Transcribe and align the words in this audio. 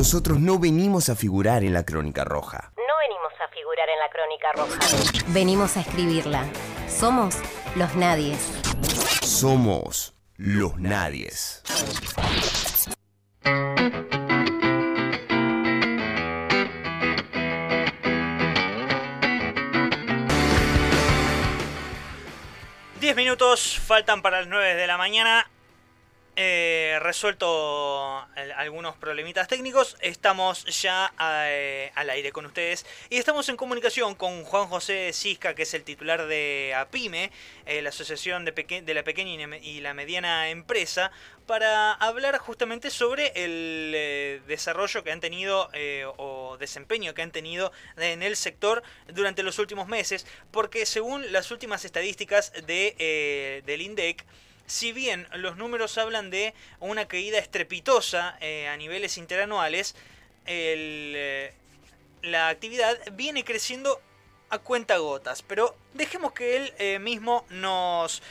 Nosotros 0.00 0.40
no 0.40 0.58
venimos 0.58 1.10
a 1.10 1.14
figurar 1.14 1.62
en 1.62 1.74
la 1.74 1.84
crónica 1.84 2.24
roja. 2.24 2.72
No 2.74 2.94
venimos 3.06 3.32
a 3.38 3.48
figurar 3.48 3.86
en 3.86 3.98
la 3.98 4.08
crónica 4.08 4.52
roja. 4.54 5.26
Venimos 5.28 5.76
a 5.76 5.80
escribirla. 5.80 6.46
Somos 6.88 7.36
los 7.76 7.94
nadies. 7.96 8.38
Somos 9.20 10.14
los 10.38 10.78
nadies. 10.78 11.62
Diez 23.00 23.16
minutos 23.16 23.78
faltan 23.78 24.22
para 24.22 24.38
las 24.38 24.48
9 24.48 24.76
de 24.76 24.86
la 24.86 24.96
mañana. 24.96 25.46
Eh, 26.42 26.98
resuelto 27.02 28.26
algunos 28.56 28.96
problemitas 28.96 29.46
técnicos, 29.46 29.98
estamos 30.00 30.64
ya 30.80 31.12
eh, 31.20 31.92
al 31.94 32.08
aire 32.08 32.32
con 32.32 32.46
ustedes. 32.46 32.86
Y 33.10 33.18
estamos 33.18 33.50
en 33.50 33.58
comunicación 33.58 34.14
con 34.14 34.44
Juan 34.44 34.66
José 34.68 35.12
Cisca, 35.12 35.54
que 35.54 35.64
es 35.64 35.74
el 35.74 35.84
titular 35.84 36.26
de 36.26 36.72
APIME, 36.74 37.30
eh, 37.66 37.82
la 37.82 37.90
Asociación 37.90 38.46
de, 38.46 38.52
de, 38.52 38.94
la 38.94 39.02
Pequeña 39.02 39.58
y 39.58 39.80
la 39.82 39.92
Mediana 39.92 40.48
Empresa, 40.48 41.12
para 41.44 41.92
hablar 41.92 42.38
justamente 42.38 42.88
sobre 42.88 43.32
el 43.34 44.42
desarrollo 44.46 45.04
que 45.04 45.12
han 45.12 45.20
tenido 45.20 45.68
o 46.16 46.56
desempeño 46.58 47.12
que 47.12 47.20
han 47.20 47.32
tenido 47.32 47.70
en 47.98 48.22
el 48.22 48.34
sector 48.34 48.82
durante 49.08 49.42
los 49.42 49.58
últimos 49.58 49.88
meses, 49.88 50.26
porque 50.50 50.86
según 50.86 51.32
las 51.32 51.50
últimas 51.50 51.84
estadísticas 51.84 52.50
de, 52.66 53.62
del 53.66 53.82
INDEC, 53.82 54.24
si 54.70 54.92
bien 54.92 55.26
los 55.34 55.56
números 55.56 55.98
hablan 55.98 56.30
de 56.30 56.54
una 56.78 57.08
caída 57.08 57.38
estrepitosa 57.38 58.38
eh, 58.40 58.68
a 58.68 58.76
niveles 58.76 59.18
interanuales, 59.18 59.96
eh, 60.46 61.52
la 62.22 62.48
actividad 62.48 62.96
viene 63.12 63.44
creciendo 63.44 64.00
a 64.48 64.58
cuenta 64.58 64.96
gotas, 64.98 65.42
pero 65.42 65.76
dejemos 65.94 66.32
que 66.32 66.56
él 66.56 66.72
eh, 66.78 66.98
mismo 67.00 67.44
nos 67.50 68.22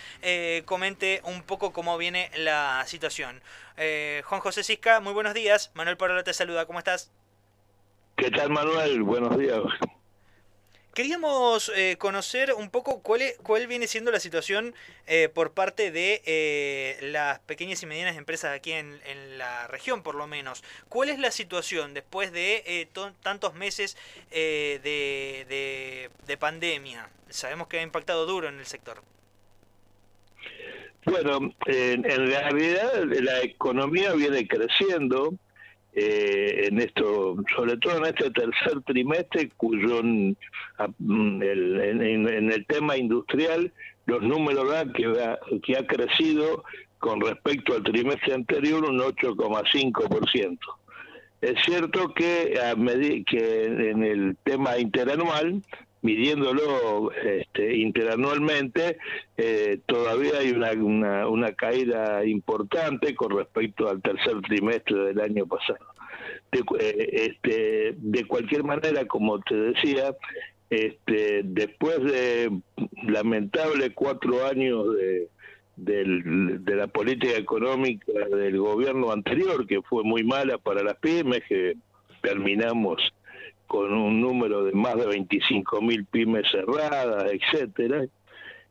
comente 0.65 1.21
un 1.23 1.43
poco 1.43 1.71
cómo 1.71 1.97
viene 1.97 2.31
la 2.35 2.83
situación. 2.87 3.41
Juan 3.75 4.41
José 4.41 4.63
Cisca, 4.63 4.99
muy 4.99 5.13
buenos 5.13 5.33
días. 5.33 5.71
Manuel 5.73 5.97
Parola 5.97 6.23
te 6.23 6.33
saluda, 6.33 6.65
¿cómo 6.65 6.79
estás? 6.79 7.11
¿Qué 8.17 8.31
tal 8.31 8.49
Manuel? 8.49 9.03
Buenos 9.03 9.37
días. 9.37 9.61
Queríamos 10.99 11.71
eh, 11.77 11.95
conocer 11.97 12.53
un 12.53 12.69
poco 12.69 13.01
cuál, 13.01 13.21
cuál 13.41 13.67
viene 13.67 13.87
siendo 13.87 14.11
la 14.11 14.19
situación 14.19 14.75
eh, 15.07 15.29
por 15.33 15.53
parte 15.53 15.91
de 15.91 16.21
eh, 16.25 16.97
las 17.03 17.39
pequeñas 17.39 17.81
y 17.81 17.85
medianas 17.85 18.17
empresas 18.17 18.53
aquí 18.53 18.73
en, 18.73 18.99
la 19.37 19.67
región, 19.67 20.03
por 20.03 20.15
lo 20.15 20.27
menos. 20.27 20.61
¿Cuál 20.89 21.07
es 21.07 21.17
la 21.17 21.31
situación 21.31 21.93
después 21.93 22.33
de 22.33 22.89
tantos 23.23 23.53
meses 23.53 23.95
de, 24.29 26.09
de, 26.27 26.37
pandemia? 26.37 27.07
Sabemos 27.29 27.69
que 27.69 27.79
ha 27.79 27.81
impactado 27.81 28.25
duro 28.25 28.49
en 28.49 28.59
el 28.59 28.65
sector. 28.65 29.01
Bueno, 31.05 31.53
en 31.65 32.03
realidad 32.03 33.05
la 33.05 33.39
economía 33.39 34.11
viene 34.15 34.45
creciendo 34.45 35.33
eh, 35.93 36.67
en 36.67 36.79
esto, 36.79 37.35
sobre 37.55 37.77
todo 37.77 37.97
en 37.97 38.05
este 38.05 38.29
tercer 38.31 38.81
trimestre, 38.85 39.49
cuyo 39.57 40.01
mm, 40.03 40.33
en, 41.41 42.51
el 42.51 42.65
tema 42.67 42.97
industrial 42.97 43.71
los 44.05 44.21
números 44.21 44.69
dan 44.69 44.93
que, 44.93 45.13
que 45.63 45.77
ha 45.77 45.85
crecido 45.85 46.63
con 46.99 47.21
respecto 47.21 47.73
al 47.73 47.83
trimestre 47.83 48.33
anterior 48.33 48.83
un 48.83 48.99
8,5%. 48.99 50.59
Es 51.41 51.55
cierto 51.63 52.13
que, 52.13 52.59
a 52.59 52.75
que 53.25 53.65
en 53.65 54.03
el 54.03 54.37
tema 54.43 54.77
interanual 54.77 55.61
midiéndolo 56.01 57.11
este, 57.11 57.77
interanualmente, 57.77 58.97
eh, 59.37 59.79
todavía 59.85 60.39
hay 60.39 60.51
una, 60.51 61.27
una, 61.27 61.53
caída 61.53 62.25
importante 62.25 63.15
con 63.15 63.35
respecto 63.37 63.89
al 63.89 64.01
tercer 64.01 64.41
trimestre 64.41 64.97
del 65.05 65.19
año 65.19 65.45
pasado. 65.45 65.85
De, 66.51 66.63
eh, 66.79 67.31
este, 67.31 67.95
de 67.97 68.25
cualquier 68.25 68.63
manera, 68.63 69.05
como 69.05 69.39
te 69.39 69.55
decía, 69.55 70.15
este, 70.69 71.41
después 71.43 72.01
de 72.03 72.49
lamentables 73.03 73.91
cuatro 73.93 74.45
años 74.45 74.95
de, 74.95 75.29
de 75.75 76.75
la 76.75 76.87
política 76.87 77.37
económica 77.37 78.11
del 78.11 78.57
gobierno 78.57 79.11
anterior, 79.11 79.65
que 79.65 79.81
fue 79.81 80.03
muy 80.03 80.23
mala 80.23 80.57
para 80.57 80.83
las 80.83 80.97
pymes, 80.97 81.41
que 81.47 81.75
terminamos 82.21 83.01
con 83.69 83.93
un 83.93 84.19
número 84.19 84.63
de 84.63 84.71
más 84.71 84.95
de 84.95 85.05
25 85.05 85.79
mil 85.83 86.03
pymes 86.05 86.49
cerradas, 86.51 87.31
etcétera. 87.31 88.03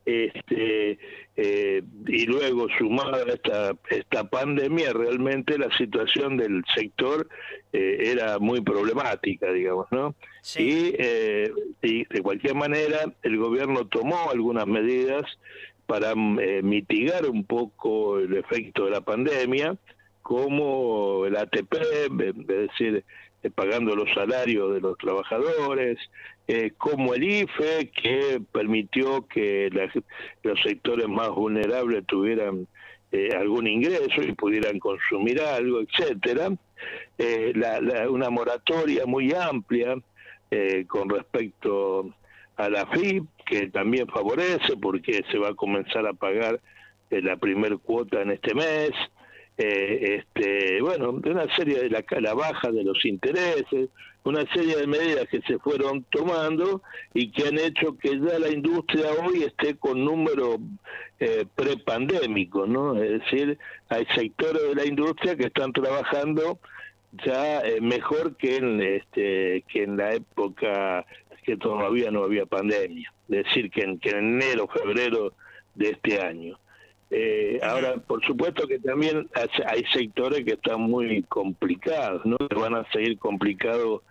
Este, 0.04 0.98
eh, 1.36 1.82
y 2.06 2.26
luego 2.26 2.66
sumada 2.76 3.22
esta, 3.32 3.76
esta 3.90 4.24
pandemia, 4.28 4.92
realmente 4.92 5.56
la 5.56 5.70
situación 5.76 6.36
del 6.36 6.64
sector 6.74 7.28
eh, 7.72 8.10
era 8.10 8.40
muy 8.40 8.60
problemática, 8.60 9.52
digamos, 9.52 9.86
¿no? 9.92 10.16
Y, 10.58 10.94
eh, 10.98 11.52
y 11.80 12.04
de 12.06 12.20
cualquier 12.20 12.56
manera 12.56 12.98
el 13.22 13.36
gobierno 13.36 13.86
tomó 13.86 14.30
algunas 14.30 14.66
medidas 14.66 15.24
para 15.86 16.14
mitigar 16.16 17.24
un 17.26 17.44
poco 17.44 18.18
el 18.18 18.34
efecto 18.34 18.86
de 18.86 18.90
la 18.90 19.00
pandemia, 19.00 19.76
como 20.22 21.24
el 21.24 21.36
ATP, 21.36 21.72
es 22.20 22.46
decir, 22.46 22.96
eh, 22.96 23.04
pagando 23.54 23.94
los 23.94 24.12
salarios 24.14 24.74
de 24.74 24.80
los 24.80 24.98
trabajadores, 24.98 25.98
eh, 26.48 26.72
como 26.76 27.14
el 27.14 27.22
IFE, 27.22 27.90
que 27.90 28.40
permitió 28.52 29.26
que 29.28 29.70
los 30.42 30.60
sectores 30.62 31.08
más 31.08 31.30
vulnerables 31.30 32.04
tuvieran 32.06 32.66
eh, 33.12 33.30
algún 33.36 33.66
ingreso 33.66 34.22
y 34.22 34.32
pudieran 34.32 34.78
consumir 34.78 35.40
algo, 35.40 35.80
etcétera. 35.80 36.50
una 38.10 38.30
moratoria 38.30 39.06
muy 39.06 39.32
amplia 39.32 39.96
con 40.88 41.08
respecto 41.08 42.10
a 42.56 42.68
la 42.68 42.86
FIP, 42.86 43.24
que 43.46 43.68
también 43.68 44.06
favorece 44.08 44.76
porque 44.80 45.22
se 45.30 45.38
va 45.38 45.50
a 45.50 45.54
comenzar 45.54 46.06
a 46.06 46.12
pagar 46.12 46.60
la 47.10 47.36
primer 47.36 47.78
cuota 47.78 48.22
en 48.22 48.32
este 48.32 48.54
mes 48.54 48.90
eh, 49.58 50.22
este, 50.22 50.80
bueno, 50.80 51.10
una 51.10 51.54
serie 51.56 51.80
de 51.80 51.90
la, 51.90 52.04
la 52.20 52.34
baja 52.34 52.70
de 52.70 52.84
los 52.84 53.04
intereses, 53.04 53.90
una 54.22 54.44
serie 54.52 54.76
de 54.76 54.86
medidas 54.86 55.26
que 55.28 55.40
se 55.42 55.58
fueron 55.58 56.04
tomando 56.10 56.82
y 57.12 57.30
que 57.32 57.48
han 57.48 57.58
hecho 57.58 57.98
que 57.98 58.20
ya 58.20 58.38
la 58.38 58.50
industria 58.50 59.10
hoy 59.24 59.42
esté 59.42 59.76
con 59.76 60.04
números 60.04 60.58
eh, 61.18 61.44
prepandémicos, 61.56 62.68
¿no? 62.68 63.02
Es 63.02 63.20
decir, 63.20 63.58
hay 63.88 64.06
sectores 64.14 64.62
de 64.62 64.74
la 64.76 64.86
industria 64.86 65.34
que 65.34 65.46
están 65.46 65.72
trabajando 65.72 66.60
ya 67.24 67.60
eh, 67.60 67.80
mejor 67.80 68.36
que 68.36 68.56
en 68.56 68.80
este 68.80 69.64
que 69.66 69.82
en 69.82 69.96
la 69.96 70.14
época 70.14 71.04
que 71.42 71.56
todavía 71.56 72.10
no 72.10 72.24
había 72.24 72.46
pandemia, 72.46 73.12
es 73.30 73.44
decir, 73.44 73.70
que 73.70 73.80
en, 73.80 73.98
que 73.98 74.10
en 74.10 74.40
enero, 74.40 74.68
febrero 74.68 75.32
de 75.74 75.90
este 75.90 76.20
año. 76.20 76.58
Eh, 77.10 77.58
ahora, 77.62 77.96
por 77.96 78.24
supuesto 78.24 78.66
que 78.66 78.78
también 78.78 79.28
hay 79.66 79.84
sectores 79.92 80.44
que 80.44 80.52
están 80.52 80.82
muy 80.82 81.22
complicados, 81.22 82.24
¿no? 82.26 82.36
Que 82.36 82.54
van 82.54 82.74
a 82.74 82.90
seguir 82.92 83.18
complicados 83.18 84.02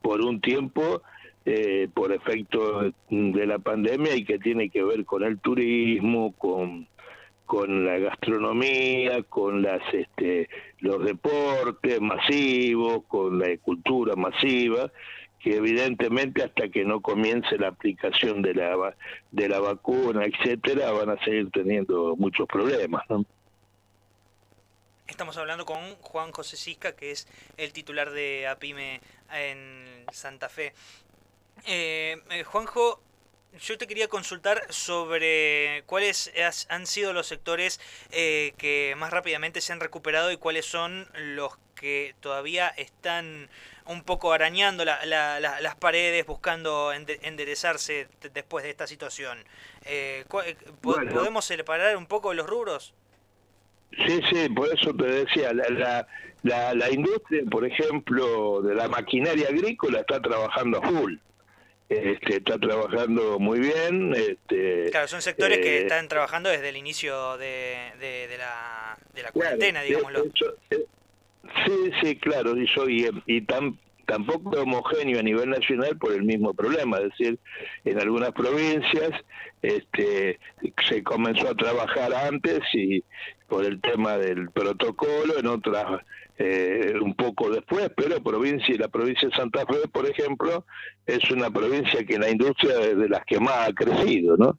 por 0.00 0.22
un 0.22 0.40
tiempo 0.40 1.02
eh, 1.44 1.88
por 1.92 2.12
efecto 2.12 2.92
de 3.10 3.46
la 3.46 3.58
pandemia 3.58 4.16
y 4.16 4.24
que 4.24 4.38
tiene 4.38 4.70
que 4.70 4.82
ver 4.82 5.04
con 5.04 5.22
el 5.22 5.38
turismo, 5.38 6.32
con 6.32 6.88
con 7.44 7.86
la 7.86 7.98
gastronomía, 7.98 9.22
con 9.22 9.62
las 9.62 9.80
este 9.94 10.48
los 10.80 11.04
deportes 11.04 12.00
masivos, 12.00 13.04
con 13.06 13.38
la 13.38 13.56
cultura 13.58 14.16
masiva 14.16 14.90
que 15.46 15.54
evidentemente 15.54 16.42
hasta 16.42 16.68
que 16.70 16.84
no 16.84 17.00
comience 17.00 17.56
la 17.56 17.68
aplicación 17.68 18.42
de 18.42 18.52
la 18.52 18.96
de 19.30 19.48
la 19.48 19.60
vacuna, 19.60 20.24
etcétera, 20.24 20.90
van 20.90 21.10
a 21.10 21.24
seguir 21.24 21.52
teniendo 21.52 22.16
muchos 22.16 22.48
problemas, 22.48 23.04
Estamos 25.06 25.36
hablando 25.36 25.64
con 25.64 25.94
Juan 26.00 26.32
José 26.32 26.56
Cisca, 26.56 26.96
que 26.96 27.12
es 27.12 27.28
el 27.58 27.72
titular 27.72 28.10
de 28.10 28.48
APIME 28.48 29.00
en 29.32 30.04
Santa 30.10 30.48
Fe. 30.48 30.72
Eh, 31.64 32.16
eh, 32.30 32.42
Juanjo, 32.42 33.00
yo 33.60 33.78
te 33.78 33.86
quería 33.86 34.08
consultar 34.08 34.60
sobre 34.70 35.84
cuáles 35.86 36.32
han 36.68 36.88
sido 36.88 37.12
los 37.12 37.28
sectores 37.28 37.80
eh, 38.10 38.52
que 38.58 38.96
más 38.98 39.12
rápidamente 39.12 39.60
se 39.60 39.72
han 39.72 39.78
recuperado 39.78 40.32
y 40.32 40.38
cuáles 40.38 40.66
son 40.66 41.08
los 41.14 41.56
que 41.76 42.16
todavía 42.18 42.66
están 42.66 43.48
un 43.88 44.02
poco 44.02 44.32
arañando 44.32 44.84
las 44.84 45.76
paredes, 45.78 46.26
buscando 46.26 46.92
enderezarse 46.92 48.08
después 48.32 48.64
de 48.64 48.70
esta 48.70 48.86
situación. 48.86 49.38
Eh, 49.84 50.24
eh 50.44 50.56
¿Podemos 50.80 51.44
separar 51.44 51.96
un 51.96 52.06
poco 52.06 52.34
los 52.34 52.46
rubros? 52.46 52.94
Sí, 54.06 54.20
sí, 54.30 54.48
por 54.48 54.72
eso 54.72 54.94
te 54.94 55.04
decía, 55.04 55.52
la, 55.52 56.06
la, 56.42 56.74
la, 56.74 56.90
industria, 56.90 57.42
por 57.50 57.64
ejemplo, 57.64 58.60
de 58.60 58.74
la 58.74 58.88
maquinaria 58.88 59.48
agrícola 59.48 60.00
está 60.00 60.20
trabajando 60.20 60.78
a 60.78 60.82
full. 60.82 61.14
Este, 61.88 62.38
está 62.38 62.58
trabajando 62.58 63.38
muy 63.38 63.60
bien. 63.60 64.12
Este, 64.14 64.90
claro, 64.90 65.06
son 65.06 65.22
sectores 65.22 65.58
que 65.58 65.78
eh, 65.78 65.82
están 65.82 66.08
trabajando 66.08 66.48
desde 66.48 66.68
el 66.68 66.76
inicio 66.76 67.38
de, 67.38 67.92
de, 68.00 68.36
la, 68.36 68.98
de 69.14 69.22
la 69.22 69.30
cuarentena, 69.30 69.82
digámoslo. 69.82 70.24
Eh, 70.70 70.86
sí, 71.64 71.90
sí, 72.02 72.16
claro, 72.16 72.56
y, 72.56 72.68
y, 72.88 73.08
y 73.26 73.40
tan, 73.42 73.78
tampoco 74.06 74.50
homogéneo 74.60 75.18
a 75.18 75.22
nivel 75.22 75.50
nacional 75.50 75.96
por 75.98 76.12
el 76.12 76.22
mismo 76.22 76.54
problema, 76.54 76.98
es 76.98 77.10
decir, 77.10 77.38
en 77.84 78.00
algunas 78.00 78.32
provincias 78.32 79.10
este, 79.62 80.38
se 80.88 81.02
comenzó 81.02 81.48
a 81.48 81.54
trabajar 81.54 82.14
antes 82.14 82.60
y 82.72 83.02
por 83.48 83.64
el 83.64 83.80
tema 83.80 84.16
del 84.16 84.50
protocolo, 84.50 85.38
en 85.38 85.46
otras 85.46 86.02
eh, 86.38 86.94
un 87.00 87.14
poco 87.14 87.50
después, 87.50 87.90
pero 87.96 88.22
provincia 88.22 88.76
la 88.78 88.88
provincia 88.88 89.28
de 89.28 89.34
Santa 89.34 89.64
Fe, 89.66 89.88
por 89.90 90.06
ejemplo, 90.06 90.64
es 91.06 91.30
una 91.30 91.50
provincia 91.50 92.04
que 92.04 92.18
la 92.18 92.30
industria 92.30 92.78
es 92.80 92.96
de 92.96 93.08
las 93.08 93.24
que 93.24 93.40
más 93.40 93.68
ha 93.68 93.72
crecido, 93.72 94.36
¿no? 94.36 94.58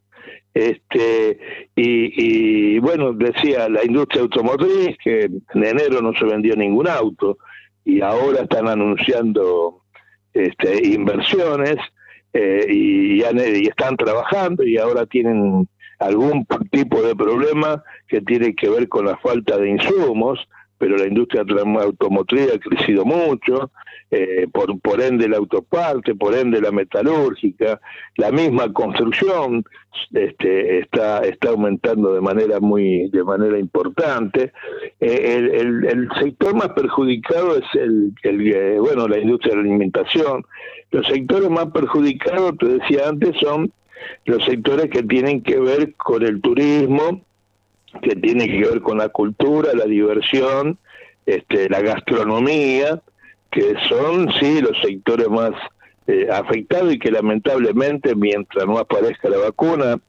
Este, 0.54 1.68
y, 1.76 2.76
y 2.76 2.80
bueno, 2.80 3.14
decía 3.14 3.70
la 3.70 3.86
industria 3.86 4.24
automotriz 4.24 4.98
que 5.04 5.26
en 5.26 5.64
enero 5.64 6.02
no 6.02 6.14
se 6.14 6.26
vendió 6.26 6.56
ningún 6.56 6.88
auto, 6.88 7.38
y 7.88 8.02
ahora 8.02 8.42
están 8.42 8.68
anunciando 8.68 9.84
este, 10.34 10.86
inversiones 10.90 11.78
eh, 12.34 12.66
y, 12.70 13.22
y, 13.22 13.68
están 13.68 13.96
trabajando 13.96 14.66
y 14.66 14.78
ahora 14.78 15.06
tienen 15.06 15.70
algún 15.98 16.46
tipo 16.70 17.02
de 17.02 17.16
problema 17.16 17.82
que 18.10 18.20
tiene 18.20 18.54
que 18.56 18.70
ver 18.70 18.90
con 18.90 19.06
la 19.06 19.16
falta 19.18 19.58
de 19.58 19.70
insumos, 19.70 20.50
pero 20.78 20.98
la 20.98 21.08
industria 21.08 21.44
automotriz 21.82 22.52
ha 22.54 22.60
crecido 22.60 23.06
mucho, 23.06 23.72
eh, 24.10 24.48
por, 24.52 24.80
por 24.80 25.02
ende 25.02 25.28
la 25.28 25.38
autoparte, 25.38 26.16
por 26.16 26.34
ende 26.34 26.62
la 26.62 26.72
metalúrgica, 26.72 27.82
la 28.16 28.32
misma 28.32 28.72
construcción 28.72 29.66
este, 30.14 30.80
está, 30.80 31.20
está 31.20 31.50
aumentando 31.50 32.14
de 32.14 32.22
manera 32.22 32.60
muy, 32.60 33.10
de 33.10 33.24
manera 33.24 33.60
importante. 33.60 34.54
Eh, 35.00 35.60
el, 35.60 36.08
sector 36.20 36.56
más 36.56 36.70
perjudicado 36.70 37.58
es 37.58 37.66
el, 37.74 38.14
el, 38.24 38.54
eh, 38.54 38.80
bueno, 38.80 39.08
la 39.08 39.20
industria 39.20 39.52
de 39.52 39.58
la 39.58 39.70
alimentación. 39.70 40.46
Los 40.92 41.06
sectores 41.08 41.50
más 41.50 41.66
perjudicados, 41.68 42.58
te 42.58 42.66
decía 42.66 43.10
antes, 43.10 43.36
son 43.42 43.74
los 44.26 44.44
sectores 44.46 44.90
que 44.90 45.04
tienen 45.04 45.42
que 45.42 45.60
ver 45.60 45.96
con 45.96 46.24
el 46.24 46.40
turismo, 46.42 47.22
que 48.02 48.16
tienen 48.16 48.48
que 48.48 48.70
ver 48.70 48.82
con 48.82 48.98
la 48.98 49.10
cultura, 49.10 49.74
la 49.74 49.86
diversión, 49.86 50.78
este, 51.26 51.70
la 51.70 51.82
gastronomía, 51.82 53.02
que 53.52 53.76
son, 53.88 54.32
sí, 54.40 54.62
los 54.62 54.78
sectores 54.82 55.30
más 55.30 55.52
eh, 56.08 56.28
afectados 56.32 56.94
y 56.94 57.00
que 57.00 57.12
lamentablemente 57.12 58.16
mientras 58.16 58.66
no 58.66 58.78
aparezca 58.78 59.30
la 59.30 59.38
vacuna, 59.38 60.00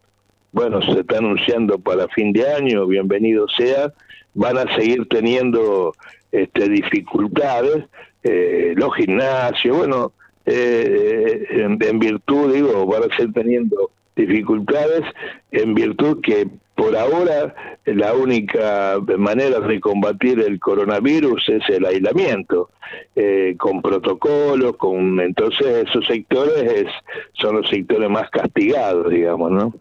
bueno, 0.53 0.81
se 0.83 1.01
está 1.01 1.19
anunciando 1.19 1.79
para 1.79 2.09
fin 2.09 2.33
de 2.33 2.49
año, 2.49 2.87
bienvenido 2.87 3.47
sea, 3.49 3.93
van 4.35 4.59
a 4.59 4.75
seguir 4.77 5.07
teniendo 5.09 5.93
este, 6.33 6.69
dificultades, 6.69 7.85
eh, 8.23 8.75
los 8.77 8.95
gimnasios, 8.95 9.77
bueno, 9.77 10.13
eh, 10.47 11.47
en, 11.51 11.79
en, 11.83 11.99
virtud, 11.99 12.55
digo, 12.55 12.87
van 12.87 13.03
a 13.11 13.17
seguir 13.17 13.33
teniendo 13.35 13.91
dificultades 14.17 15.03
en 15.51 15.75
virtud 15.75 16.21
que 16.23 16.49
por 16.79 16.97
ahora 16.97 17.57
la 17.87 18.15
única 18.15 18.99
manera 19.19 19.59
de 19.59 19.81
combatir 19.81 20.39
el 20.39 20.61
coronavirus 20.61 21.49
es 21.49 21.69
el 21.71 21.85
aislamiento, 21.85 22.71
eh, 23.17 23.57
con 23.59 23.83
protocolos, 23.83 24.77
con 24.77 25.19
entonces 25.19 25.89
esos 25.89 26.07
sectores 26.07 26.63
es, 26.73 26.87
son 27.33 27.57
los 27.57 27.69
sectores 27.69 28.09
más 28.09 28.31
castigados, 28.31 29.11
digamos, 29.11 29.51
¿no? 29.51 29.75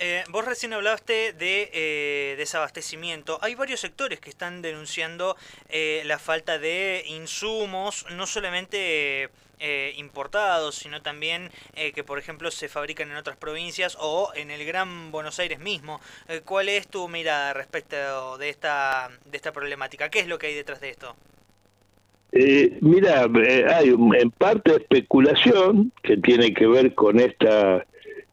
Eh, 0.00 0.22
vos 0.30 0.44
recién 0.44 0.72
hablaste 0.72 1.32
de 1.32 1.70
eh, 1.72 2.34
desabastecimiento. 2.36 3.38
Hay 3.42 3.56
varios 3.56 3.80
sectores 3.80 4.20
que 4.20 4.30
están 4.30 4.62
denunciando 4.62 5.36
eh, 5.68 6.02
la 6.04 6.20
falta 6.20 6.58
de 6.58 7.02
insumos, 7.06 8.06
no 8.16 8.26
solamente 8.26 9.28
importados, 9.96 10.76
sino 10.76 11.02
también 11.02 11.50
que, 11.74 12.04
por 12.04 12.20
ejemplo, 12.20 12.48
se 12.52 12.68
fabrican 12.68 13.10
en 13.10 13.16
otras 13.16 13.36
provincias 13.36 13.96
o 13.98 14.30
en 14.36 14.52
el 14.52 14.64
Gran 14.64 15.10
Buenos 15.10 15.40
Aires 15.40 15.58
mismo. 15.58 16.00
¿Cuál 16.44 16.68
es 16.68 16.86
tu 16.86 17.08
mirada 17.08 17.54
respecto 17.54 18.38
de 18.38 18.50
esta, 18.50 19.10
de 19.24 19.36
esta 19.36 19.50
problemática? 19.50 20.10
¿Qué 20.10 20.20
es 20.20 20.28
lo 20.28 20.38
que 20.38 20.46
hay 20.46 20.54
detrás 20.54 20.80
de 20.80 20.90
esto? 20.90 21.16
mira, 22.80 23.26
hay 23.74 23.88
en 23.88 24.30
parte 24.30 24.76
especulación 24.76 25.90
que 26.04 26.16
tiene 26.18 26.54
que 26.54 26.68
ver 26.68 26.94
con 26.94 27.18
esta 27.18 27.84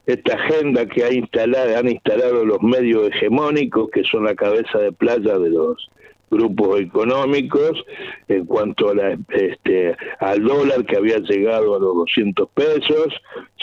esta 0.06 0.36
agenda 0.36 0.86
que 0.86 1.04
ha 1.04 1.14
instalado, 1.14 1.78
han 1.78 1.90
instalado 1.90 2.46
los 2.46 2.62
medios 2.62 3.10
hegemónicos, 3.10 3.90
que 3.92 4.04
son 4.04 4.26
la 4.26 4.36
cabeza 4.36 4.80
de 4.80 4.92
playa 4.92 5.38
de 5.38 5.50
los 5.50 5.90
grupos 6.30 6.82
económicos, 6.82 7.84
en 8.28 8.46
cuanto 8.46 8.90
a 8.90 8.96
la, 8.96 9.18
este, 9.30 9.96
al 10.20 10.44
dólar 10.44 10.86
que 10.86 10.98
había 10.98 11.18
llegado 11.20 11.76
a 11.76 11.80
los 11.80 11.96
200 11.96 12.50
pesos, 12.50 13.14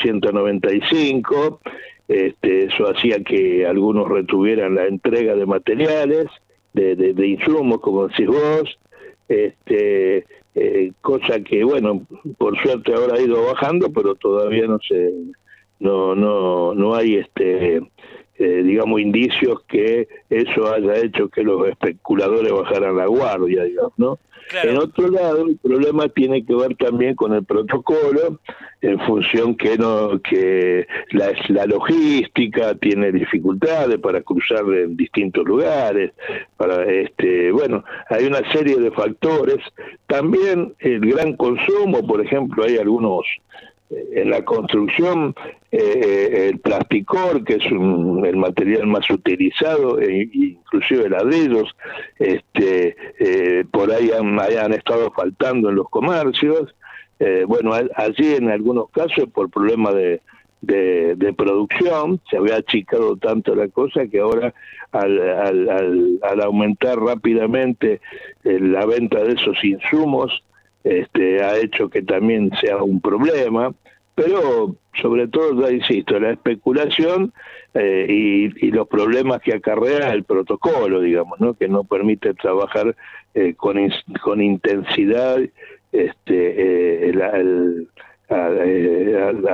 195, 0.01 1.61
este, 2.09 2.65
eso 2.65 2.89
hacía 2.89 3.23
que 3.23 3.67
algunos 3.67 4.09
retuvieran 4.09 4.75
la 4.75 4.87
entrega 4.87 5.35
de 5.35 5.47
materiales, 5.47 6.27
de, 6.73 6.97
de, 6.97 7.27
insumos, 7.27 7.81
como 7.81 8.09
decís 8.09 8.27
vos, 8.27 8.79
este, 9.29 10.25
eh, 10.55 10.93
cosa 11.01 11.41
que, 11.41 11.65
bueno, 11.65 12.07
por 12.39 12.59
suerte 12.63 12.95
ahora 12.95 13.17
ha 13.17 13.21
ido 13.21 13.45
bajando, 13.45 13.93
pero 13.93 14.15
todavía 14.15 14.67
no 14.67 14.79
se 14.81 15.13
no 15.83 16.15
no 16.15 16.75
no 16.75 16.95
hay 16.95 17.17
este 17.17 17.77
eh, 18.39 18.63
digamos 18.65 19.01
indicios 19.01 19.63
que 19.69 20.09
eso 20.31 20.73
haya 20.73 20.97
hecho 20.97 21.29
que 21.29 21.43
los 21.43 21.69
especuladores 21.69 22.53
bajaran 22.53 22.97
la 22.97 23.07
guardia 23.07 23.65
digamos 23.65 23.93
no 23.97 24.19
en 24.63 24.77
otro 24.77 25.09
lado 25.09 25.47
el 25.47 25.57
problema 25.57 26.09
tiene 26.09 26.45
que 26.45 26.55
ver 26.55 26.75
también 26.77 27.15
con 27.15 27.33
el 27.33 27.45
protocolo 27.45 28.41
en 28.81 28.99
función 29.01 29.57
que 29.57 29.79
no 29.79 30.21
que 30.21 30.87
la, 31.11 31.33
la 31.49 31.67
logística 31.67 32.75
tiene 32.75 33.13
dificultades 33.13 33.99
para 33.99 34.21
cruzar 34.23 34.65
en 34.75 34.97
distintos 34.97 35.45
lugares 35.45 36.13
para 36.57 36.85
este 36.85 37.53
bueno 37.53 37.85
hay 38.11 38.27
una 38.27 38.41
serie 38.53 38.77
de 38.77 38.91
factores. 38.91 39.59
También 40.07 40.75
el 40.81 41.01
gran 41.01 41.37
consumo 41.37 42.07
por 42.07 42.25
ejemplo 42.25 42.65
hay 42.65 42.77
algunos 42.77 43.25
en 44.13 44.31
la 44.31 44.45
construcción 44.45 45.35
eh, 45.71 46.49
el 46.51 46.61
plasticor, 46.61 47.45
que 47.45 47.55
es 47.55 47.65
el 47.67 48.37
material 48.37 48.87
más 48.87 49.09
utilizado, 49.11 50.01
e 50.01 50.29
inclusive 50.33 51.09
ladrillos, 51.09 51.75
este, 52.19 52.97
eh, 53.19 53.65
por 53.71 53.91
ahí 53.91 54.11
han, 54.11 54.39
han, 54.39 54.73
estado 54.73 55.11
faltando 55.13 55.71
en 55.71 55.77
los 55.77 55.89
comercios. 55.89 56.75
Eh, 57.19 57.45
bueno, 57.47 57.73
allí 57.73 58.35
en 58.35 58.51
algunos 58.51 58.91
casos 58.91 59.29
por 59.33 59.51
problemas 59.51 59.95
de, 59.95 60.21
de, 60.61 61.33
producción, 61.33 62.21
se 62.31 62.37
había 62.37 62.57
achicado 62.57 63.17
tanto 63.17 63.55
la 63.55 63.69
cosa 63.69 64.07
que 64.07 64.21
ahora 64.21 64.55
al, 64.91 65.21
al, 65.21 66.19
al 66.23 66.41
aumentar 66.43 66.99
rápidamente 66.99 68.01
la 68.45 68.85
venta 68.87 69.23
de 69.23 69.35
esos 69.35 69.63
insumos, 69.65 70.43
este, 70.85 71.43
ha 71.43 71.57
hecho 71.59 71.89
que 71.89 72.03
también 72.03 72.51
sea 72.61 72.83
un 72.83 73.01
problema, 73.01 73.73
pero 74.15 74.77
sobre 75.01 75.29
todo, 75.29 75.61
ya 75.63 75.71
insisto, 75.75 76.19
la 76.21 76.33
especulación 76.33 77.33
eh, 77.75 78.07
y, 78.09 78.71
los 78.71 78.87
problemas 78.89 79.41
que 79.41 79.55
acarrea 79.55 80.13
el 80.13 80.25
protocolo, 80.25 81.01
digamos, 81.01 81.41
¿no? 81.41 81.55
que 81.55 81.69
no 81.69 81.85
permite 81.85 82.35
trabajar 82.35 82.95
eh, 83.35 83.55
con, 83.55 83.79
con 84.23 84.43
intensidad 84.43 85.39
este, 85.93 87.09
eh, 87.09 87.13
a, 88.29 88.51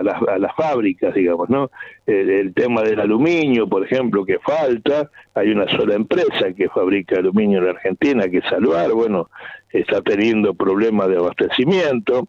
las, 0.02 0.22
a, 0.22 0.38
las, 0.38 0.54
fábricas, 0.56 1.14
digamos, 1.14 1.48
¿no? 1.48 1.70
El, 2.06 2.54
tema 2.54 2.82
del 2.82 3.00
aluminio, 3.00 3.68
por 3.68 3.84
ejemplo, 3.84 4.24
que 4.24 4.38
falta, 4.38 5.10
hay 5.34 5.50
una 5.50 5.68
sola 5.68 5.94
empresa 5.94 6.52
que 6.56 6.68
fabrica 6.68 7.16
aluminio 7.16 7.58
en 7.58 7.64
la 7.64 7.70
Argentina, 7.72 8.28
que 8.28 8.40
Salvar, 8.42 8.92
bueno, 8.92 9.30
está 9.70 10.02
teniendo 10.02 10.54
problemas 10.54 11.08
de 11.08 11.16
abastecimiento. 11.16 12.28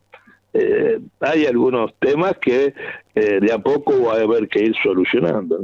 Eh, 0.54 1.00
hay 1.20 1.46
algunos 1.46 1.94
temas 2.00 2.38
que 2.42 2.74
eh, 3.16 3.40
de 3.40 3.52
a 3.52 3.60
poco 3.60 4.04
va 4.04 4.16
a 4.16 4.22
haber 4.22 4.48
que 4.48 4.64
ir 4.64 4.76
solucionando. 4.84 5.60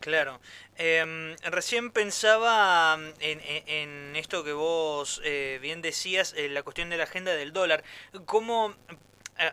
Claro. 0.00 0.40
Em, 0.82 1.36
recién 1.50 1.90
pensaba 1.90 2.98
en, 3.20 3.40
en, 3.66 4.16
esto 4.16 4.42
que 4.42 4.54
vos 4.54 5.20
eh, 5.24 5.58
bien 5.60 5.82
decías, 5.82 6.34
la 6.38 6.62
cuestión 6.62 6.88
de 6.88 6.96
la 6.96 7.04
agenda 7.04 7.34
del 7.34 7.52
dólar. 7.52 7.84
¿Cómo 8.24 8.70
eh, 8.70 8.94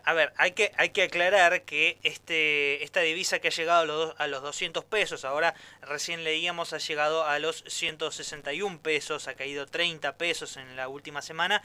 a 0.03 0.13
ver, 0.13 0.33
hay 0.37 0.51
que, 0.51 0.71
hay 0.77 0.89
que 0.89 1.03
aclarar 1.03 1.61
que 1.63 1.97
este, 2.03 2.83
esta 2.83 2.99
divisa 3.01 3.39
que 3.39 3.47
ha 3.47 3.51
llegado 3.51 3.81
a 3.81 3.85
los, 3.85 4.15
a 4.17 4.27
los 4.27 4.41
200 4.41 4.83
pesos, 4.85 5.23
ahora 5.23 5.55
recién 5.81 6.23
leíamos, 6.23 6.73
ha 6.73 6.77
llegado 6.77 7.23
a 7.25 7.39
los 7.39 7.63
161 7.67 8.79
pesos, 8.81 9.27
ha 9.27 9.35
caído 9.35 9.65
30 9.65 10.17
pesos 10.17 10.57
en 10.57 10.75
la 10.75 10.89
última 10.89 11.21
semana. 11.21 11.63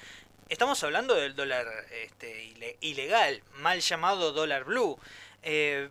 Estamos 0.48 0.82
hablando 0.84 1.14
del 1.14 1.34
dólar 1.34 1.66
este, 1.90 2.54
ilegal, 2.80 3.42
mal 3.54 3.80
llamado 3.80 4.32
dólar 4.32 4.64
blue. 4.64 4.98
Eh, 5.42 5.88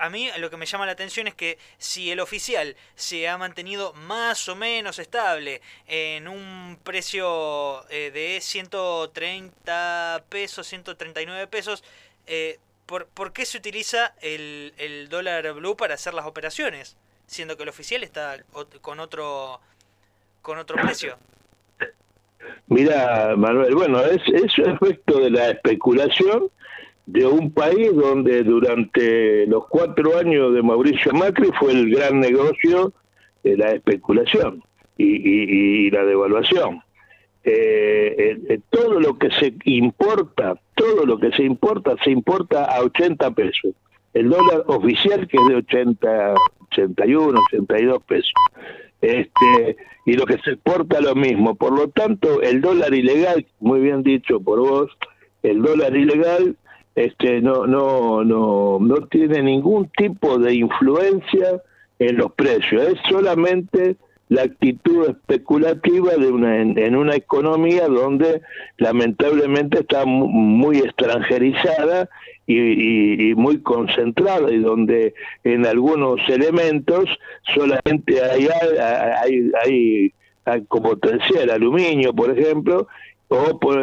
a 0.00 0.10
mí 0.10 0.28
lo 0.38 0.50
que 0.50 0.56
me 0.56 0.66
llama 0.66 0.86
la 0.86 0.92
atención 0.92 1.26
es 1.26 1.34
que 1.34 1.58
si 1.78 2.10
el 2.10 2.20
oficial 2.20 2.76
se 2.94 3.28
ha 3.28 3.38
mantenido 3.38 3.92
más 3.94 4.48
o 4.48 4.56
menos 4.56 4.98
estable 4.98 5.60
en 5.86 6.28
un 6.28 6.78
precio 6.82 7.88
eh, 7.90 8.10
de 8.10 8.40
130 8.40 10.24
pesos, 10.28 10.66
139 10.66 11.46
pesos, 11.46 11.84
eh, 12.26 12.58
¿por, 12.86 13.06
¿por, 13.06 13.32
qué 13.32 13.44
se 13.44 13.58
utiliza 13.58 14.14
el, 14.20 14.74
el, 14.78 15.08
dólar 15.08 15.52
blue 15.54 15.76
para 15.76 15.94
hacer 15.94 16.14
las 16.14 16.26
operaciones? 16.26 16.96
Siendo 17.26 17.56
que 17.56 17.62
el 17.62 17.68
oficial 17.68 18.02
está 18.02 18.36
con 18.80 19.00
otro, 19.00 19.60
con 20.42 20.58
otro 20.58 20.76
precio. 20.76 21.16
Mira, 22.66 23.34
Manuel, 23.36 23.74
bueno, 23.74 24.04
es, 24.04 24.22
es 24.26 24.52
efecto 24.58 25.20
de 25.20 25.30
la 25.30 25.50
especulación 25.50 26.50
de 27.06 27.26
un 27.26 27.50
país 27.52 27.94
donde 27.94 28.42
durante 28.42 29.46
los 29.46 29.66
cuatro 29.68 30.18
años 30.18 30.54
de 30.54 30.62
Mauricio 30.62 31.12
Macri 31.12 31.50
fue 31.58 31.72
el 31.72 31.90
gran 31.90 32.20
negocio 32.20 32.92
de 33.42 33.56
la 33.56 33.72
especulación 33.72 34.62
y, 34.96 35.90
la 35.90 36.04
devaluación. 36.04 36.80
Eh, 37.44 38.14
eh, 38.18 38.38
eh, 38.48 38.60
todo 38.70 39.00
lo 39.00 39.18
que 39.18 39.30
se 39.32 39.52
importa, 39.64 40.54
todo 40.76 41.04
lo 41.04 41.18
que 41.18 41.32
se 41.32 41.42
importa, 41.42 41.96
se 42.04 42.10
importa 42.10 42.64
a 42.64 42.82
80 42.82 43.32
pesos. 43.32 43.74
El 44.14 44.30
dólar 44.30 44.62
oficial 44.66 45.26
que 45.26 45.38
es 45.38 45.48
de 45.48 45.56
80, 45.56 46.34
81, 46.70 47.40
82 47.48 48.02
pesos. 48.04 48.32
Este, 49.00 49.76
y 50.06 50.12
lo 50.12 50.24
que 50.24 50.38
se 50.38 50.52
exporta 50.52 51.00
lo 51.00 51.16
mismo. 51.16 51.56
Por 51.56 51.76
lo 51.76 51.88
tanto, 51.88 52.40
el 52.42 52.60
dólar 52.60 52.94
ilegal, 52.94 53.44
muy 53.58 53.80
bien 53.80 54.04
dicho 54.04 54.40
por 54.40 54.60
vos, 54.60 54.90
el 55.42 55.62
dólar 55.62 55.96
ilegal 55.96 56.56
este, 56.94 57.40
no, 57.40 57.66
no, 57.66 58.24
no, 58.24 58.78
no 58.80 59.06
tiene 59.08 59.42
ningún 59.42 59.88
tipo 59.96 60.38
de 60.38 60.54
influencia 60.54 61.62
en 61.98 62.16
los 62.16 62.32
precios, 62.32 62.82
es 62.82 62.98
solamente 63.08 63.96
la 64.32 64.42
actitud 64.44 65.10
especulativa 65.10 66.14
de 66.14 66.32
una, 66.32 66.62
en, 66.62 66.96
una 66.96 67.14
economía 67.14 67.86
donde 67.86 68.40
lamentablemente 68.78 69.80
está 69.80 70.06
muy 70.06 70.78
extranjerizada 70.78 72.08
y, 72.46 73.34
muy 73.34 73.60
concentrada 73.60 74.50
y 74.50 74.58
donde 74.58 75.12
en 75.44 75.66
algunos 75.66 76.18
elementos 76.28 77.10
solamente 77.54 78.22
hay, 78.22 78.48
hay, 79.22 79.50
hay, 79.64 80.12
hay 80.46 80.64
como 80.66 80.96
te 80.96 81.18
decía, 81.18 81.42
el 81.42 81.50
aluminio, 81.50 82.14
por 82.14 82.36
ejemplo, 82.36 82.88
o, 83.28 83.58
por, 83.58 83.78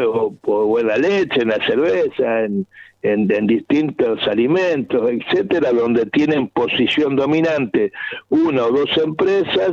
o, 0.46 0.80
en 0.80 0.88
la 0.88 0.98
leche, 0.98 1.42
en 1.42 1.50
la 1.50 1.64
cerveza, 1.66 2.46
en, 2.46 2.66
en, 3.02 3.48
distintos 3.48 4.28
alimentos, 4.28 5.10
etcétera, 5.10 5.72
donde 5.72 6.06
tienen 6.08 6.48
posición 6.50 7.16
dominante 7.16 7.92
una 8.30 8.66
o 8.66 8.72
dos 8.72 8.90
empresas 8.98 9.72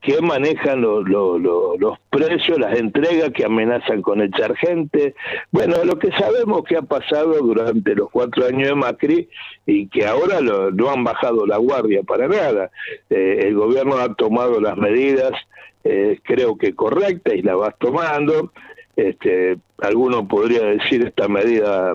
que 0.00 0.20
manejan 0.20 0.80
los 0.80 1.98
precios, 2.08 2.58
las 2.58 2.78
entregas, 2.78 3.30
que 3.30 3.44
amenazan 3.44 4.00
con 4.00 4.22
echar 4.22 4.56
gente. 4.56 5.14
Bueno, 5.50 5.84
lo 5.84 5.98
que 5.98 6.12
sabemos 6.12 6.62
que 6.62 6.76
ha 6.76 6.82
pasado 6.82 7.34
durante 7.42 7.94
los 7.96 8.08
cuatro 8.10 8.46
años 8.46 8.68
de 8.68 8.74
Macri 8.76 9.28
y 9.66 9.88
que 9.88 10.06
ahora 10.06 10.40
no 10.40 10.90
han 10.90 11.02
bajado 11.02 11.46
la 11.46 11.56
guardia 11.56 12.02
para 12.04 12.28
nada. 12.28 12.70
Eh, 13.10 13.40
el 13.48 13.54
gobierno 13.56 13.96
ha 13.96 14.14
tomado 14.14 14.60
las 14.60 14.76
medidas, 14.76 15.32
eh, 15.82 16.20
creo 16.22 16.56
que 16.56 16.74
correctas, 16.74 17.34
y 17.34 17.42
las 17.42 17.56
va 17.56 17.72
tomando. 17.72 18.52
Este, 18.94 19.58
alguno 19.78 20.26
podría 20.28 20.62
decir 20.62 21.04
esta 21.06 21.28
medida 21.28 21.94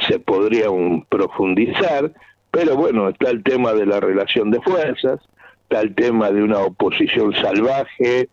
se 0.00 0.18
podría 0.18 0.66
profundizar, 1.08 2.12
pero 2.50 2.76
bueno, 2.76 3.08
está 3.08 3.30
el 3.30 3.42
tema 3.42 3.72
de 3.72 3.86
la 3.86 4.00
relación 4.00 4.50
de 4.50 4.60
fuerzas, 4.60 5.20
está 5.62 5.80
el 5.80 5.94
tema 5.94 6.30
de 6.30 6.42
una 6.42 6.60
oposición 6.60 7.32
salvaje 7.34 8.28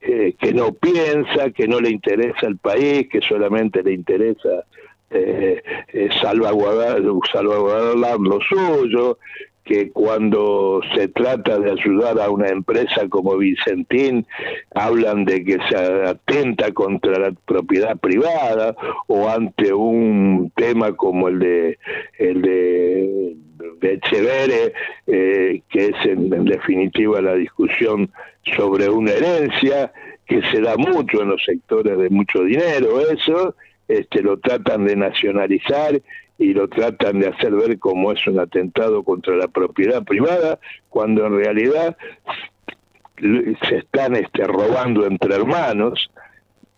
eh, 0.00 0.34
que 0.38 0.52
no 0.52 0.72
piensa, 0.72 1.50
que 1.50 1.68
no 1.68 1.80
le 1.80 1.90
interesa 1.90 2.46
al 2.46 2.56
país, 2.56 3.08
que 3.08 3.20
solamente 3.20 3.82
le 3.82 3.92
interesa 3.92 4.64
eh, 5.10 5.62
eh 5.88 6.08
salvaguardar 6.20 7.00
lo 7.00 8.40
suyo, 8.40 9.18
que 9.64 9.90
cuando 9.90 10.80
se 10.94 11.08
trata 11.08 11.58
de 11.58 11.70
ayudar 11.70 12.18
a 12.20 12.30
una 12.30 12.48
empresa 12.48 13.08
como 13.08 13.36
Vicentín, 13.36 14.26
hablan 14.74 15.24
de 15.24 15.44
que 15.44 15.58
se 15.68 15.76
atenta 15.76 16.72
contra 16.72 17.18
la 17.18 17.32
propiedad 17.46 17.96
privada 17.96 18.74
o 19.06 19.28
ante 19.28 19.72
un 19.72 20.52
tema 20.56 20.92
como 20.92 21.28
el 21.28 21.38
de 21.38 21.78
el 22.18 22.42
de, 22.42 23.36
Echevere, 23.82 24.72
eh, 25.06 25.60
que 25.68 25.86
es 25.86 26.06
en, 26.06 26.30
definitiva 26.44 27.20
la 27.20 27.34
discusión 27.34 28.10
sobre 28.56 28.88
una 28.88 29.10
herencia 29.10 29.92
que 30.26 30.40
se 30.50 30.60
da 30.60 30.76
mucho 30.76 31.22
en 31.22 31.28
los 31.28 31.44
sectores 31.44 31.98
de 31.98 32.08
mucho 32.08 32.44
dinero, 32.44 33.00
eso, 33.10 33.54
este, 33.88 34.22
lo 34.22 34.38
tratan 34.38 34.86
de 34.86 34.96
nacionalizar 34.96 36.00
y 36.38 36.54
lo 36.54 36.68
tratan 36.68 37.20
de 37.20 37.28
hacer 37.28 37.52
ver 37.52 37.78
como 37.78 38.12
es 38.12 38.26
un 38.26 38.40
atentado 38.40 39.02
contra 39.02 39.36
la 39.36 39.48
propiedad 39.48 40.02
privada, 40.02 40.58
cuando 40.88 41.26
en 41.26 41.36
realidad 41.36 41.96
se 43.18 43.76
están 43.76 44.16
este, 44.16 44.44
robando 44.44 45.06
entre 45.06 45.34
hermanos, 45.34 46.10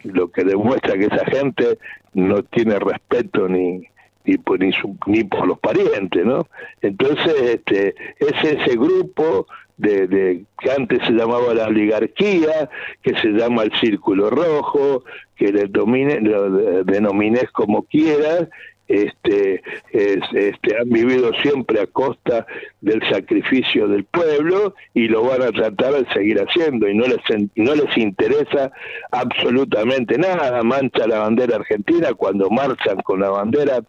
lo 0.02 0.30
que 0.30 0.44
demuestra 0.44 0.98
que 0.98 1.06
esa 1.06 1.24
gente 1.24 1.78
no 2.12 2.42
tiene 2.42 2.78
respeto 2.78 3.48
ni 3.48 3.88
ni 4.24 4.38
por, 4.38 4.58
ni, 5.06 5.24
por 5.24 5.46
los 5.46 5.58
parientes, 5.58 6.24
¿no? 6.24 6.46
Entonces, 6.80 7.34
este, 7.42 7.94
es 8.18 8.32
ese 8.42 8.76
grupo 8.76 9.46
de, 9.76 10.06
de, 10.06 10.44
que 10.58 10.70
antes 10.70 11.00
se 11.06 11.12
llamaba 11.12 11.52
la 11.54 11.66
oligarquía, 11.66 12.70
que 13.02 13.14
se 13.20 13.28
llama 13.28 13.64
el 13.64 13.72
círculo 13.80 14.30
rojo, 14.30 15.04
que 15.36 15.52
le 15.52 15.66
domine, 15.66 16.20
lo 16.20 16.84
denomines 16.84 17.50
como 17.50 17.82
quieras, 17.82 18.48
este, 18.86 19.62
este, 19.92 20.76
han 20.78 20.88
vivido 20.90 21.32
siempre 21.42 21.80
a 21.80 21.86
costa 21.86 22.46
del 22.80 23.00
sacrificio 23.10 23.88
del 23.88 24.04
pueblo 24.04 24.74
y 24.92 25.08
lo 25.08 25.22
van 25.22 25.42
a 25.42 25.52
tratar 25.52 25.94
de 25.94 26.12
seguir 26.12 26.38
haciendo 26.38 26.88
y 26.88 26.94
no 26.94 27.06
les, 27.06 27.20
no 27.56 27.74
les 27.74 27.96
interesa 27.96 28.70
absolutamente 29.10 30.18
nada. 30.18 30.62
Mancha 30.62 31.06
la 31.06 31.20
bandera 31.20 31.56
argentina 31.56 32.12
cuando 32.14 32.50
marchan 32.50 32.98
con 33.02 33.20
la 33.20 33.30
bandera 33.30 33.80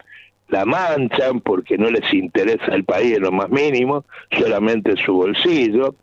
la 0.47 0.63
manchan 0.63 1.41
porque 1.41 1.77
no 1.77 1.89
les 1.89 2.13
interesa 2.13 2.73
el 2.73 2.85
país 2.85 3.17
en 3.17 3.23
lo 3.23 3.31
más 3.31 3.49
mínimo, 3.49 4.05
solamente 4.31 4.95
su 5.03 5.13
bolsillo 5.13 5.95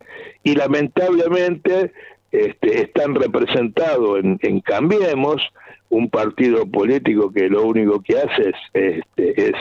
y 0.43 0.55
lamentablemente 0.55 1.93
este, 2.33 2.83
están 2.83 3.15
representados 3.15 4.19
en, 4.19 4.39
en 4.43 4.61
Cambiemos, 4.61 5.43
un 5.93 6.09
partido 6.09 6.65
político 6.67 7.31
que 7.31 7.51
lo 7.51 7.65
único 7.65 8.01
que 8.01 8.19
hace 8.19 8.49
es, 8.49 8.57
este, 8.73 9.49
es 9.51 9.53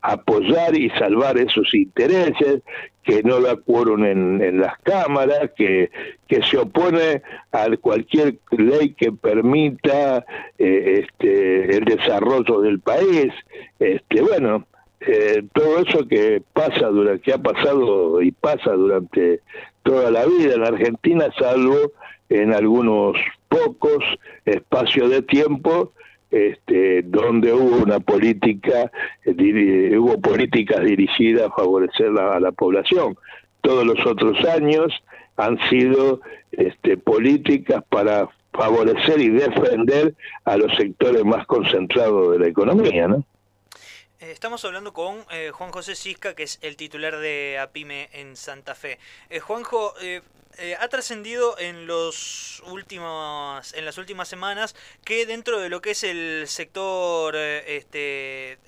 apoyar 0.00 0.76
y 0.76 0.88
salvar 0.90 1.36
esos 1.36 1.74
intereses, 1.74 2.62
que 3.02 3.24
no 3.24 3.40
da 3.40 3.56
quórum 3.56 4.04
en, 4.04 4.40
en, 4.40 4.60
las 4.60 4.78
cámaras, 4.82 5.50
que, 5.56 5.90
que 6.28 6.42
se 6.42 6.58
opone 6.58 7.22
a 7.50 7.66
cualquier 7.80 8.38
ley 8.52 8.94
que 8.94 9.10
permita 9.10 10.24
eh, 10.58 11.02
este, 11.02 11.76
el 11.76 11.84
desarrollo 11.84 12.60
del 12.60 12.78
país. 12.78 13.32
Este, 13.80 14.22
bueno, 14.22 14.66
eh, 15.00 15.42
todo 15.52 15.80
eso 15.80 16.06
que 16.06 16.40
pasa 16.52 16.86
durante, 16.86 17.22
que 17.22 17.32
ha 17.32 17.38
pasado 17.38 18.22
y 18.22 18.30
pasa 18.30 18.70
durante 18.74 19.40
toda 19.82 20.12
la 20.12 20.24
vida 20.24 20.54
en 20.54 20.62
Argentina, 20.62 21.26
salvo 21.36 21.90
en 22.28 22.54
algunos 22.54 23.16
pocos 23.50 24.02
espacios 24.46 25.10
de 25.10 25.20
tiempo 25.22 25.92
este, 26.30 27.02
donde 27.02 27.52
hubo 27.52 27.82
una 27.82 28.00
política, 28.00 28.90
eh, 29.24 29.98
hubo 29.98 30.20
políticas 30.20 30.80
dirigidas 30.84 31.48
a 31.50 31.54
favorecer 31.54 32.16
a 32.18 32.38
la 32.40 32.52
población. 32.52 33.18
Todos 33.60 33.84
los 33.84 34.06
otros 34.06 34.42
años 34.46 34.92
han 35.36 35.58
sido 35.68 36.20
este, 36.52 36.96
políticas 36.96 37.82
para 37.88 38.28
favorecer 38.52 39.20
y 39.20 39.30
defender 39.30 40.14
a 40.44 40.56
los 40.56 40.74
sectores 40.76 41.24
más 41.24 41.46
concentrados 41.46 42.32
de 42.32 42.38
la 42.38 42.48
economía, 42.48 43.08
¿no? 43.08 43.24
Eh, 44.20 44.32
estamos 44.32 44.62
hablando 44.66 44.92
con 44.92 45.24
eh, 45.30 45.50
Juan 45.50 45.70
José 45.70 45.94
Cisca, 45.94 46.34
que 46.34 46.42
es 46.42 46.58
el 46.60 46.76
titular 46.76 47.16
de 47.16 47.58
APIME 47.58 48.10
en 48.12 48.36
Santa 48.36 48.74
Fe. 48.74 48.98
Eh, 49.30 49.40
Juanjo, 49.40 49.94
ha 50.78 50.88
trascendido 50.88 51.58
en 51.58 51.86
los 51.86 52.62
últimos, 52.66 53.72
en 53.72 53.84
las 53.84 53.96
últimas 53.98 54.28
semanas 54.28 54.74
que 55.04 55.24
dentro 55.24 55.58
de 55.58 55.70
lo 55.70 55.80
que 55.80 55.92
es 55.92 56.04
el 56.04 56.44
sector 56.48 57.34
este, 57.36 58.58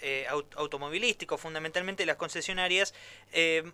automovilístico, 0.56 1.36
fundamentalmente 1.36 2.06
las 2.06 2.16
concesionarias, 2.16 2.94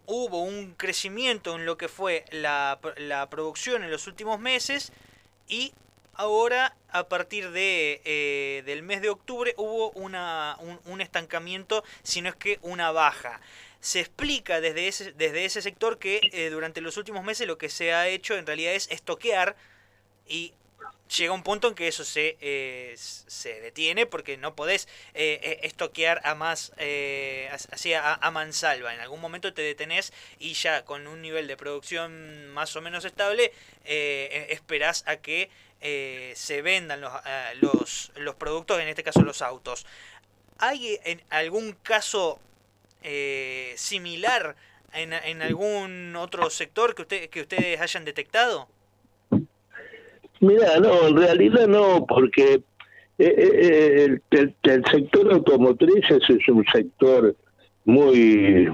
hubo 0.06 0.42
un 0.42 0.74
crecimiento 0.74 1.54
en 1.54 1.64
lo 1.64 1.76
que 1.76 1.88
fue 1.88 2.24
la, 2.32 2.80
la 2.96 3.30
producción 3.30 3.84
en 3.84 3.90
los 3.90 4.06
últimos 4.06 4.40
meses 4.40 4.92
y 5.46 5.72
ahora 6.18 6.74
a 6.90 7.08
partir 7.08 7.50
de, 7.52 8.02
eh, 8.04 8.62
del 8.66 8.82
mes 8.82 9.00
de 9.00 9.08
octubre 9.08 9.54
hubo 9.56 9.90
una, 9.90 10.58
un, 10.84 11.00
estancamiento, 11.00 11.84
si 12.02 12.20
no 12.20 12.28
es 12.28 12.36
que 12.36 12.58
una 12.62 12.90
baja. 12.90 13.40
Se 13.80 14.00
explica 14.00 14.60
desde 14.60 14.88
ese, 14.88 15.12
desde 15.12 15.44
ese 15.44 15.62
sector 15.62 15.98
que 15.98 16.20
eh, 16.32 16.50
durante 16.50 16.80
los 16.80 16.96
últimos 16.96 17.24
meses 17.24 17.46
lo 17.46 17.58
que 17.58 17.68
se 17.68 17.92
ha 17.92 18.08
hecho 18.08 18.36
en 18.36 18.46
realidad 18.46 18.74
es 18.74 18.90
estoquear 18.90 19.56
y 20.26 20.52
llega 21.16 21.32
un 21.32 21.42
punto 21.42 21.68
en 21.68 21.74
que 21.74 21.88
eso 21.88 22.04
se, 22.04 22.36
eh, 22.40 22.94
se 22.96 23.60
detiene 23.60 24.04
porque 24.04 24.36
no 24.36 24.54
podés 24.54 24.88
estoquear 25.14 26.20
a 26.22 26.34
más 26.34 26.72
así 27.70 27.94
a, 27.94 28.14
a, 28.14 28.30
mansalva. 28.30 28.92
En 28.92 29.00
algún 29.00 29.20
momento 29.20 29.54
te 29.54 29.62
detenés 29.62 30.12
y 30.38 30.52
ya 30.52 30.84
con 30.84 31.06
un 31.06 31.22
nivel 31.22 31.46
de 31.46 31.56
producción 31.56 32.48
más 32.48 32.76
o 32.76 32.82
menos 32.82 33.06
estable 33.06 33.52
esperás 33.84 35.02
a 35.06 35.16
que 35.16 35.50
eh, 35.80 36.32
se 36.34 36.60
vendan 36.60 37.00
los, 37.00 37.12
eh, 37.24 37.54
los, 37.60 38.10
los, 38.16 38.34
productos, 38.34 38.80
en 38.80 38.88
este 38.88 39.04
caso 39.04 39.22
los 39.22 39.42
autos. 39.42 39.86
¿Hay 40.58 40.98
en 41.04 41.22
algún 41.30 41.72
caso 41.72 42.40
eh, 43.02 43.72
similar 43.76 44.56
en, 44.92 45.12
en, 45.12 45.42
algún 45.42 46.16
otro 46.16 46.50
sector 46.50 46.94
que, 46.94 47.02
usted, 47.02 47.30
que 47.30 47.42
ustedes 47.42 47.80
hayan 47.80 48.04
detectado? 48.04 48.68
Mira, 50.40 50.78
no, 50.80 51.08
en 51.08 51.16
realidad 51.16 51.66
no, 51.66 52.06
porque 52.06 52.62
el, 53.18 54.22
el, 54.30 54.84
sector 54.90 55.32
automotriz 55.32 56.04
es, 56.10 56.48
un 56.48 56.64
sector 56.72 57.34
muy, 57.84 58.68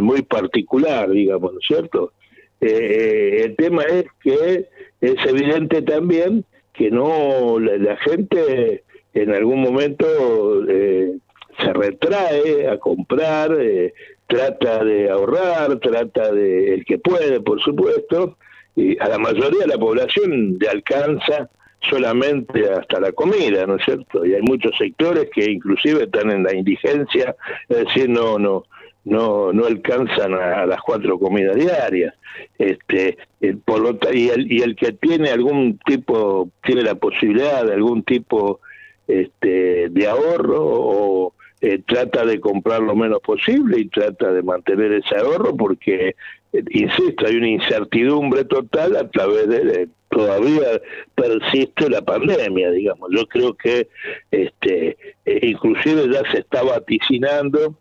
muy 0.00 0.22
particular, 0.22 1.10
digamos, 1.10 1.54
¿no 1.54 1.58
es 1.58 1.66
cierto? 1.66 2.12
el 2.60 3.54
tema 3.56 3.82
es 3.82 4.06
que 4.22 4.66
es 5.00 5.26
evidente 5.26 5.82
también 5.82 6.44
que 6.72 6.90
no 6.90 7.58
la, 7.58 7.96
gente 7.98 8.84
en 9.14 9.34
algún 9.34 9.60
momento 9.60 10.68
eh, 10.68 11.16
se 11.58 11.72
retrae 11.72 12.68
a 12.68 12.78
comprar, 12.78 13.56
eh, 13.60 13.92
trata 14.26 14.84
de 14.84 15.10
ahorrar, 15.10 15.78
trata 15.78 16.32
de 16.32 16.74
el 16.74 16.84
que 16.84 16.98
puede, 16.98 17.40
por 17.40 17.60
supuesto, 17.60 18.36
y 18.74 18.98
a 18.98 19.08
la 19.08 19.18
mayoría 19.18 19.60
de 19.60 19.68
la 19.68 19.78
población 19.78 20.58
le 20.60 20.68
alcanza 20.68 21.48
solamente 21.88 22.70
hasta 22.70 23.00
la 23.00 23.12
comida, 23.12 23.66
¿no 23.66 23.76
es 23.76 23.84
cierto? 23.84 24.24
Y 24.24 24.34
hay 24.34 24.42
muchos 24.42 24.72
sectores 24.76 25.28
que 25.32 25.50
inclusive 25.50 26.04
están 26.04 26.30
en 26.30 26.42
la 26.42 26.54
indigencia, 26.54 27.36
es 27.68 27.84
decir, 27.84 28.08
no, 28.08 28.38
no, 28.38 28.64
no 29.04 29.52
no 29.52 29.66
alcanzan 29.66 30.34
a, 30.34 30.66
las 30.66 30.80
cuatro 30.82 31.18
comidas 31.18 31.54
diarias 31.54 32.12
este 32.58 33.16
el, 33.40 33.58
por 33.58 33.80
lo, 33.80 33.98
y 34.12 34.28
el 34.28 34.50
y 34.50 34.62
el 34.62 34.74
que 34.74 34.92
tiene 34.92 35.30
algún 35.30 35.78
tipo 35.86 36.50
tiene 36.64 36.82
la 36.82 36.96
posibilidad 36.96 37.64
de 37.64 37.74
algún 37.74 38.02
tipo 38.02 38.60
este 39.06 39.88
de 39.90 40.06
ahorro 40.08 40.58
o 40.60 41.34
eh, 41.68 41.82
trata 41.84 42.24
de 42.24 42.38
comprar 42.38 42.80
lo 42.80 42.94
menos 42.94 43.20
posible 43.22 43.80
y 43.80 43.88
trata 43.88 44.32
de 44.32 44.40
mantener 44.40 44.92
ese 44.92 45.16
ahorro 45.16 45.56
porque 45.56 46.14
eh, 46.52 46.62
insisto 46.70 47.26
hay 47.26 47.34
una 47.34 47.48
incertidumbre 47.48 48.44
total 48.44 48.94
a 48.94 49.10
través 49.10 49.48
de, 49.48 49.88
todavía 50.08 50.80
persiste 51.16 51.90
la 51.90 52.02
pandemia 52.02 52.70
digamos 52.70 53.10
yo 53.10 53.26
creo 53.26 53.54
que 53.54 53.88
este 54.30 54.96
eh, 55.24 55.40
inclusive 55.42 56.08
ya 56.08 56.22
se 56.30 56.38
está 56.38 56.62
vaticinando 56.62 57.74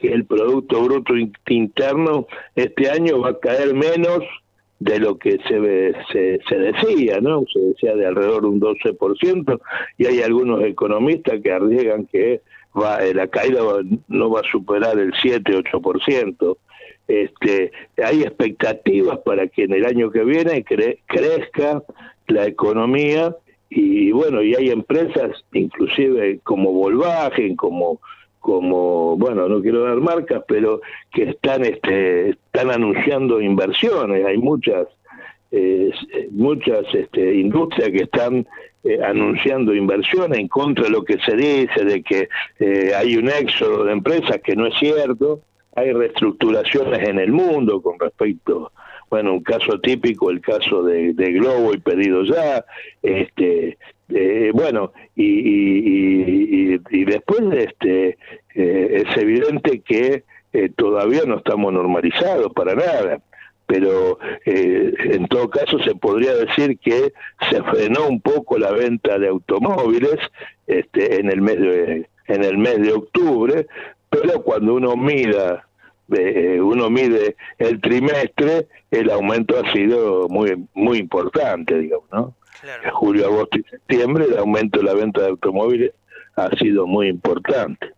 que 0.00 0.08
el 0.08 0.24
Producto 0.24 0.82
Bruto 0.82 1.14
Interno 1.46 2.26
este 2.56 2.90
año 2.90 3.20
va 3.20 3.28
a 3.30 3.38
caer 3.38 3.74
menos 3.74 4.24
de 4.80 4.98
lo 4.98 5.18
que 5.18 5.38
se, 5.46 5.94
se, 6.10 6.40
se 6.48 6.58
decía, 6.58 7.20
¿no? 7.20 7.44
Se 7.52 7.60
decía 7.60 7.94
de 7.94 8.06
alrededor 8.06 8.40
de 8.40 8.48
un 8.48 8.60
12%, 8.62 9.60
y 9.98 10.06
hay 10.06 10.22
algunos 10.22 10.64
economistas 10.64 11.38
que 11.42 11.52
arriesgan 11.52 12.06
que 12.06 12.40
va, 12.78 13.04
eh, 13.04 13.14
la 13.14 13.26
caída 13.28 13.60
no 14.08 14.30
va 14.30 14.40
a 14.40 14.50
superar 14.50 14.98
el 14.98 15.12
7-8%. 15.12 16.56
Este, 17.08 17.72
hay 18.02 18.22
expectativas 18.22 19.18
para 19.18 19.48
que 19.48 19.64
en 19.64 19.72
el 19.72 19.84
año 19.84 20.10
que 20.10 20.22
viene 20.22 20.64
crezca 20.64 21.82
la 22.28 22.46
economía 22.46 23.34
y 23.68 24.12
bueno, 24.12 24.42
y 24.42 24.54
hay 24.54 24.70
empresas 24.70 25.44
inclusive 25.52 26.40
como 26.44 26.72
Volkswagen, 26.72 27.56
como 27.56 28.00
como 28.40 29.16
bueno 29.18 29.48
no 29.48 29.60
quiero 29.60 29.84
dar 29.84 29.98
marcas 29.98 30.42
pero 30.48 30.80
que 31.12 31.24
están 31.24 31.62
este 31.62 32.30
están 32.30 32.70
anunciando 32.70 33.40
inversiones 33.40 34.24
hay 34.24 34.38
muchas 34.38 34.88
eh, 35.52 35.90
muchas 36.30 36.86
este, 36.94 37.34
industrias 37.34 37.90
que 37.90 38.04
están 38.04 38.46
eh, 38.84 38.98
anunciando 39.02 39.74
inversiones 39.74 40.38
en 40.38 40.48
contra 40.48 40.84
de 40.84 40.90
lo 40.90 41.04
que 41.04 41.18
se 41.18 41.36
dice 41.36 41.84
de 41.84 42.02
que 42.02 42.28
eh, 42.58 42.92
hay 42.96 43.16
un 43.16 43.28
éxodo 43.28 43.84
de 43.84 43.92
empresas 43.92 44.40
que 44.42 44.56
no 44.56 44.66
es 44.66 44.74
cierto. 44.78 45.40
Hay 45.76 45.92
reestructuraciones 45.92 47.08
en 47.08 47.18
el 47.18 47.32
mundo 47.32 47.80
con 47.80 47.98
respecto 47.98 48.72
bueno 49.08 49.34
un 49.34 49.42
caso 49.42 49.80
típico 49.80 50.30
el 50.30 50.40
caso 50.40 50.82
de, 50.82 51.14
de 51.14 51.32
Globo 51.32 51.74
y 51.74 51.78
pedido 51.78 52.22
ya 52.24 52.64
este 53.02 53.76
eh, 54.12 54.50
bueno, 54.52 54.92
y, 55.14 56.74
y, 56.90 57.04
después 57.04 57.42
este, 57.52 58.18
eh, 58.54 59.04
es 59.06 59.16
evidente 59.16 59.80
que 59.80 60.24
eh, 60.52 60.68
todavía 60.76 61.22
no 61.26 61.38
estamos 61.38 61.72
normalizados 61.72 62.52
para 62.52 62.74
nada, 62.74 63.20
pero 63.70 64.18
en 64.46 65.28
todo 65.28 65.48
caso 65.48 65.78
se 65.78 65.94
podría 65.94 66.34
decir 66.34 66.76
que 66.80 67.12
se 67.48 67.62
frenó 67.62 68.08
un 68.08 68.20
poco 68.20 68.58
la 68.58 68.72
venta 68.72 69.16
de 69.16 69.28
automóviles 69.28 70.18
este, 70.66 71.20
en 71.20 71.30
el 71.30 71.40
mes 71.40 71.60
de 71.60 72.08
en 72.26 72.44
el 72.44 72.58
mes 72.58 72.80
de 72.80 72.92
octubre, 72.92 73.66
pero 74.08 74.42
cuando 74.42 74.74
uno 74.74 74.96
mida 74.96 75.66
uno 76.08 76.90
mide 76.90 77.36
el 77.58 77.80
trimestre, 77.80 78.66
el 78.90 79.08
aumento 79.10 79.56
ha 79.56 79.72
sido 79.72 80.28
muy 80.28 80.66
muy 80.74 80.98
importante, 80.98 81.78
digamos, 81.78 82.10
¿no? 82.10 82.34
En 82.84 82.90
julio, 82.90 83.26
agosto 83.26 83.58
y 83.58 83.62
septiembre 83.62 84.24
el 84.24 84.38
aumento 84.38 84.80
de 84.80 84.84
la 84.86 84.94
venta 84.94 85.20
de 85.20 85.28
automóviles 85.28 85.92
ha 86.34 86.50
sido 86.56 86.88
muy 86.88 87.06
importante. 87.06 87.92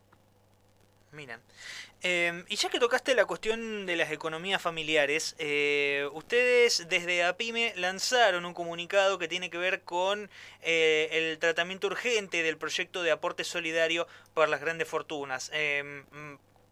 Em, 2.05 2.45
y 2.49 2.57
ya 2.57 2.69
que 2.69 2.81
tocaste 2.81 3.15
la 3.15 3.27
cuestión 3.27 3.87
de 3.87 3.95
las 3.95 4.11
economías 4.11 4.61
familiares, 4.61 5.37
eh, 5.39 6.09
ustedes 6.13 6.89
desde 6.89 7.23
APIME 7.23 7.75
lanzaron 7.77 8.45
un 8.45 8.55
comunicado 8.55 9.19
que 9.19 9.29
tiene 9.29 9.51
que 9.51 9.59
ver 9.59 9.83
con 9.83 10.29
eh, 10.63 11.09
el 11.13 11.39
tratamiento 11.39 11.87
urgente 11.87 12.43
del 12.43 12.57
proyecto 12.57 13.05
de 13.05 13.13
aporte 13.13 13.45
solidario 13.45 14.09
por 14.35 14.49
las 14.49 14.61
grandes 14.61 14.89
fortunas. 14.89 15.51
Em, 15.55 16.05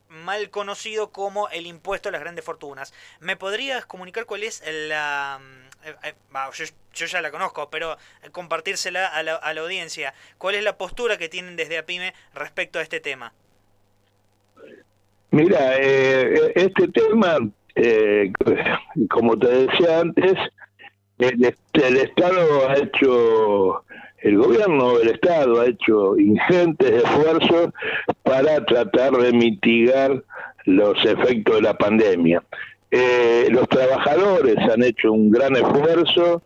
mal 0.09 0.51
conocido 0.51 1.13
como 1.13 1.49
el 1.51 1.67
impuesto 1.67 2.09
a 2.09 2.13
las 2.13 2.21
grandes 2.21 2.45
fortunas. 2.45 2.93
¿Me 3.21 3.37
podrías 3.37 3.87
comunicar 3.87 4.27
cuál 4.27 4.43
es 4.43 4.63
la... 4.67 5.41
Eh, 5.85 5.95
eh, 6.03 6.15
yo, 6.93 7.07
ya 7.07 7.21
la 7.21 7.31
conozco, 7.31 7.71
pero 7.71 7.97
compartírsela 8.33 9.07
a 9.07 9.23
la, 9.23 9.37
a 9.37 9.55
la 9.55 9.61
audiencia. 9.61 10.13
¿Cuál 10.39 10.57
es 10.57 10.65
la 10.65 10.77
postura 10.77 11.17
que 11.19 11.29
tienen 11.29 11.55
desde 11.55 11.79
APIME 11.79 12.15
respecto 12.35 12.81
a 12.81 12.83
este 12.83 12.99
tema? 12.99 13.33
Mira, 15.33 15.77
eh, 15.79 16.53
este 16.55 16.89
tema, 16.89 17.39
como 19.09 19.39
te 19.39 19.49
decía 19.49 20.01
antes, 20.01 20.35
el, 21.19 21.55
el 21.73 21.97
Estado 21.97 22.69
ha 22.69 22.77
hecho 22.79 23.85
el 24.23 24.37
gobierno 24.37 24.99
del 24.99 25.11
Estado 25.11 25.61
ha 25.61 25.67
hecho 25.67 26.19
ingentes 26.19 26.91
esfuerzos 27.05 27.71
para 28.23 28.65
tratar 28.67 29.13
de 29.13 29.33
mitigar 29.33 30.23
los 30.67 31.05
efectos 31.05 31.57
de 31.57 31.63
la 31.63 31.75
pandemia. 31.75 32.43
Eh, 32.91 33.49
los 33.51 33.69
trabajadores 33.69 34.57
han 34.59 34.83
hecho 34.83 35.13
un 35.13 35.31
gran 35.31 35.57
esfuerzo, 35.57 36.43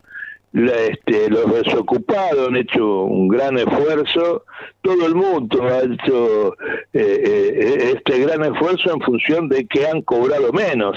este, 0.55 1.29
los 1.31 1.53
desocupados 1.53 2.49
han 2.49 2.57
hecho 2.57 3.03
un 3.03 3.29
gran 3.29 3.59
esfuerzo, 3.59 4.45
todo 4.83 5.07
el 5.07 5.15
mundo 5.15 5.65
ha 5.65 5.81
hecho 5.81 6.55
eh, 6.93 7.23
eh, 7.25 7.93
este 7.97 8.21
gran 8.21 8.45
esfuerzo 8.45 8.93
en 8.93 9.01
función 9.01 9.49
de 9.49 9.67
que 9.67 9.87
han 9.87 10.03
cobrado 10.03 10.53
menos. 10.53 10.97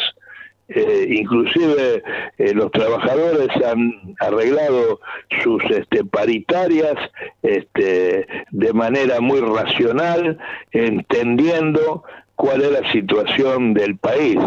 eh, 0.70 1.08
inclusive 1.10 2.04
eh, 2.38 2.54
los 2.54 2.70
trabajadores 2.72 3.48
han 3.66 4.16
arreglado 4.20 5.00
sus 5.42 5.64
este, 5.72 6.04
paritarias 6.04 6.96
este, 7.42 8.28
de 8.52 8.74
manera 8.74 9.22
muy 9.22 9.40
racional, 9.40 10.38
entendiendo 10.72 12.04
cuál 12.38 12.62
es 12.62 12.72
la 12.72 12.92
situación 12.92 13.74
del 13.74 13.98
país, 13.98 14.38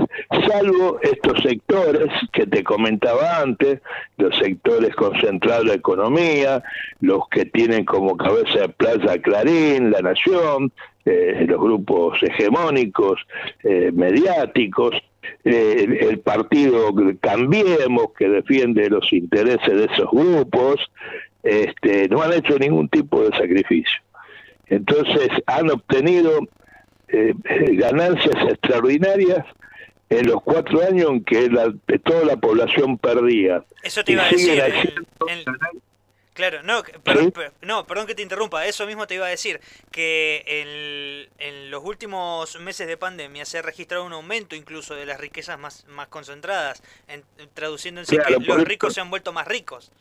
salvo 0.49 1.01
estos 1.03 1.43
sectores 1.43 2.09
que 2.33 2.47
te 2.47 2.63
comentaba 2.63 3.41
antes, 3.41 3.81
los 4.17 4.35
sectores 4.39 4.95
concentrados 4.95 5.67
de 5.67 5.75
economía, 5.75 6.63
los 7.01 7.29
que 7.29 7.47
tienen 7.47 7.85
como 7.85 8.17
cabeza 8.17 8.61
de 8.61 8.69
plaza 8.69 9.19
Clarín, 9.19 9.91
La 9.91 10.01
Nación, 10.03 10.73
eh, 11.05 11.45
los 11.49 11.61
grupos 11.61 12.23
hegemónicos, 12.23 13.21
eh, 13.65 13.91
mediáticos, 13.93 14.95
eh, 15.45 15.99
el 16.01 16.21
partido 16.21 16.95
Cambiemos, 17.21 18.13
que 18.17 18.29
defiende 18.29 18.89
los 18.89 19.13
intereses 19.13 19.77
de 19.77 19.87
esos 19.87 20.09
grupos, 20.13 20.79
este, 21.43 22.09
no 22.09 22.23
han 22.23 22.35
hecho 22.35 22.57
ningún 22.57 22.89
tipo 22.89 23.23
de 23.23 23.37
sacrificio. 23.37 24.01
Entonces 24.69 25.29
han 25.47 25.69
obtenido 25.71 26.39
eh, 27.13 27.35
ganancias 27.77 28.37
extraordinarias 28.49 29.45
en 30.11 30.27
los 30.27 30.43
cuatro 30.43 30.83
años 30.83 31.11
en 31.11 31.25
que 31.25 31.49
la, 31.49 31.73
toda 32.05 32.25
la 32.25 32.37
población 32.37 32.99
perdía. 32.99 33.65
Eso 33.83 34.05
te 34.05 34.13
iba 34.13 34.25
a 34.25 34.29
decir. 34.29 35.07
claro, 36.35 36.63
no, 36.65 36.83
perdón, 37.05 37.33
no, 37.63 37.87
perdón 37.87 38.07
que 38.09 38.17
te 38.17 38.23
interrumpa, 38.23 38.67
eso 38.67 38.87
mismo 38.87 39.07
te 39.07 39.15
iba 39.15 39.27
a 39.27 39.31
decir, 39.31 39.61
que 39.93 41.29
en, 41.39 41.71
los 41.71 41.85
últimos 41.85 42.59
meses 42.59 42.89
de 42.89 42.97
pandemia 42.97 43.45
se 43.45 43.59
ha 43.59 43.63
registrado 43.63 44.05
un 44.05 44.13
aumento 44.13 44.57
incluso 44.57 44.97
de 44.97 45.07
las 45.07 45.21
riquezas 45.21 45.57
más, 45.61 45.87
más 45.87 46.09
concentradas, 46.09 46.83
en, 47.07 47.23
traduciéndose 47.55 48.19
que 48.19 48.41
los 48.41 48.65
ricos 48.65 48.95
se 48.95 49.01
han 49.01 49.11
vuelto 49.11 49.33
más 49.33 49.47
ricos. 49.47 49.93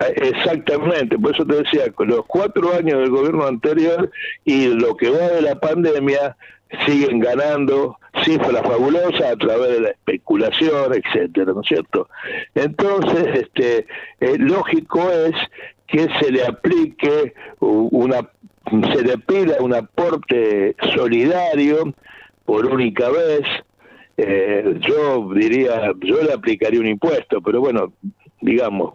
Ah, 0.00 0.06
exactamente, 0.08 1.18
por 1.18 1.34
eso 1.34 1.44
te 1.46 1.62
decía, 1.62 1.84
los 1.98 2.26
cuatro 2.26 2.74
años 2.74 2.98
del 2.98 3.10
gobierno 3.10 3.46
anterior 3.46 4.10
y 4.44 4.66
lo 4.66 4.96
que 4.96 5.08
va 5.10 5.28
de 5.28 5.42
la 5.42 5.60
pandemia, 5.60 6.36
siguen 6.86 7.20
ganando 7.20 7.98
cifras 8.22 8.62
fabulosas 8.62 9.22
a 9.22 9.36
través 9.36 9.72
de 9.72 9.80
la 9.80 9.90
especulación, 9.90 10.92
etcétera, 10.94 11.52
¿no 11.52 11.60
es 11.60 11.66
cierto? 11.66 12.08
Entonces, 12.54 13.42
este, 13.42 13.86
eh, 14.20 14.36
lógico 14.38 15.10
es 15.10 15.34
que 15.86 16.08
se 16.18 16.32
le 16.32 16.44
aplique 16.44 17.34
una, 17.60 18.28
se 18.92 19.02
le 19.02 19.18
pida 19.18 19.56
un 19.60 19.74
aporte 19.74 20.74
solidario 20.94 21.94
por 22.44 22.66
única 22.66 23.10
vez. 23.10 23.42
Eh, 24.16 24.78
yo 24.80 25.28
diría, 25.34 25.92
yo 26.00 26.22
le 26.22 26.32
aplicaría 26.32 26.80
un 26.80 26.86
impuesto, 26.86 27.40
pero 27.40 27.60
bueno, 27.60 27.92
digamos, 28.40 28.94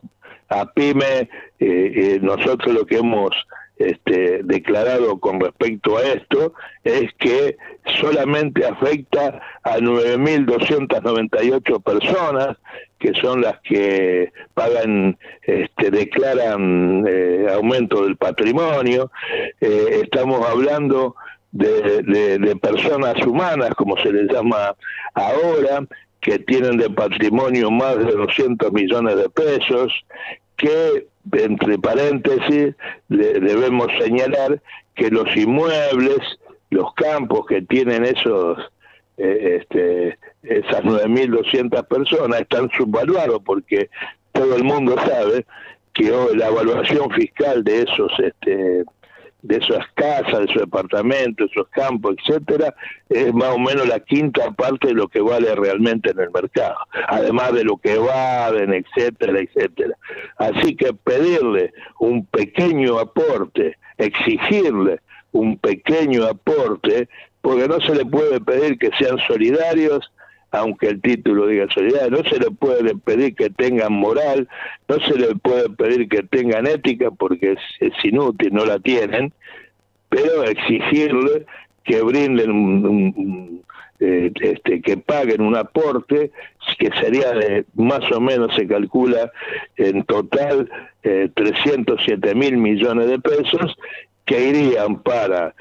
a 0.49 0.65
PYME, 0.65 1.21
eh, 1.21 1.29
eh, 1.59 2.19
nosotros 2.21 2.73
lo 2.73 2.85
que 2.85 2.97
hemos 2.97 3.31
este, 3.77 4.41
declarado 4.43 5.17
con 5.19 5.39
respecto 5.39 5.97
a 5.97 6.03
esto 6.03 6.53
es 6.83 7.13
que 7.17 7.55
solamente 8.01 8.65
afecta 8.65 9.41
a 9.63 9.77
9.298 9.77 11.81
personas, 11.81 12.57
que 12.99 13.13
son 13.21 13.41
las 13.41 13.61
que 13.61 14.33
pagan, 14.53 15.17
este, 15.43 15.91
declaran 15.91 17.05
eh, 17.07 17.47
aumento 17.53 18.03
del 18.03 18.17
patrimonio. 18.17 19.09
estamos 19.61 20.45
hablando 20.45 21.15
de, 21.51 22.37
de, 22.37 22.55
personas 22.57 23.15
humanas, 23.25 23.69
como 23.75 23.97
se 23.97 24.11
les 24.11 24.31
llama 24.31 24.75
ahora, 25.13 25.85
que 26.21 26.39
tienen 26.39 26.77
de 26.77 26.89
patrimonio 26.89 27.71
más 27.71 27.97
de 27.97 28.11
200 28.11 28.71
millones 28.73 29.15
de 29.15 29.29
pesos, 29.29 29.93
que, 30.57 31.07
entre 31.31 31.77
paréntesis, 31.79 32.75
debemos 33.07 33.87
señalar 33.99 34.61
que 34.95 35.09
los 35.09 35.35
inmuebles, 35.35 36.19
los 36.69 36.93
campos 36.93 37.45
que 37.47 37.61
tienen 37.61 38.05
esos 38.05 38.57
eh, 39.17 39.59
este, 39.61 40.17
esas 40.43 40.81
9.200 40.83 41.85
personas 41.87 42.41
están 42.41 42.69
subvaluados 42.77 43.41
porque 43.43 43.89
todo 44.31 44.55
el 44.55 44.63
mundo 44.63 44.95
sabe 44.97 45.45
que 45.93 46.09
hoy 46.11 46.37
la 46.37 46.47
evaluación 46.47 47.11
fiscal 47.11 47.63
de 47.63 47.81
esos 47.81 48.11
este, 48.19 48.85
de 49.41 49.57
esas 49.57 49.85
casas, 49.95 50.39
de 50.39 50.45
esos 50.45 50.61
departamentos, 50.63 51.49
esos 51.51 51.67
campos, 51.69 52.15
etcétera, 52.17 52.73
es 53.09 53.33
más 53.33 53.49
o 53.49 53.59
menos 53.59 53.87
la 53.87 53.99
quinta 53.99 54.51
parte 54.51 54.87
de 54.87 54.93
lo 54.93 55.07
que 55.07 55.21
vale 55.21 55.55
realmente 55.55 56.11
en 56.11 56.19
el 56.19 56.31
mercado, 56.31 56.77
además 57.07 57.53
de 57.53 57.63
lo 57.63 57.77
que 57.77 57.97
valen, 57.97 58.73
etcétera, 58.73 59.39
etcétera. 59.39 59.95
Así 60.37 60.75
que 60.75 60.93
pedirle 60.93 61.71
un 61.99 62.25
pequeño 62.25 62.99
aporte, 62.99 63.77
exigirle 63.97 64.99
un 65.31 65.57
pequeño 65.57 66.25
aporte, 66.25 67.07
porque 67.41 67.67
no 67.67 67.79
se 67.79 67.95
le 67.95 68.05
puede 68.05 68.41
pedir 68.41 68.77
que 68.77 68.89
sean 68.99 69.17
solidarios 69.27 70.11
aunque 70.51 70.87
el 70.87 71.01
título 71.01 71.47
diga 71.47 71.67
solidaridad, 71.73 72.09
no 72.09 72.29
se 72.29 72.39
le 72.39 72.51
puede 72.51 72.95
pedir 72.95 73.35
que 73.35 73.49
tengan 73.49 73.93
moral, 73.93 74.47
no 74.87 74.99
se 74.99 75.17
le 75.17 75.35
puede 75.35 75.69
pedir 75.69 76.09
que 76.09 76.23
tengan 76.23 76.67
ética 76.67 77.11
porque 77.11 77.55
es, 77.79 77.93
inútil, 78.03 78.53
no 78.53 78.65
la 78.65 78.79
tienen, 78.79 79.33
pero 80.09 80.43
exigirle 80.43 81.45
que 81.83 82.01
brinden 82.01 82.51
un, 82.51 83.63
eh, 83.99 84.31
este, 84.41 84.81
que 84.81 84.97
paguen 84.97 85.41
un 85.41 85.55
aporte 85.55 86.31
que 86.77 86.89
sería 87.01 87.33
de 87.33 87.65
más 87.75 88.09
o 88.11 88.19
menos 88.21 88.55
se 88.55 88.67
calcula 88.67 89.31
en 89.75 90.03
total 90.03 90.69
eh, 91.03 91.29
307 91.33 92.35
mil 92.35 92.57
millones 92.57 93.07
de 93.07 93.19
pesos 93.19 93.75
que 94.25 94.49
irían 94.49 95.01
para 95.01 95.53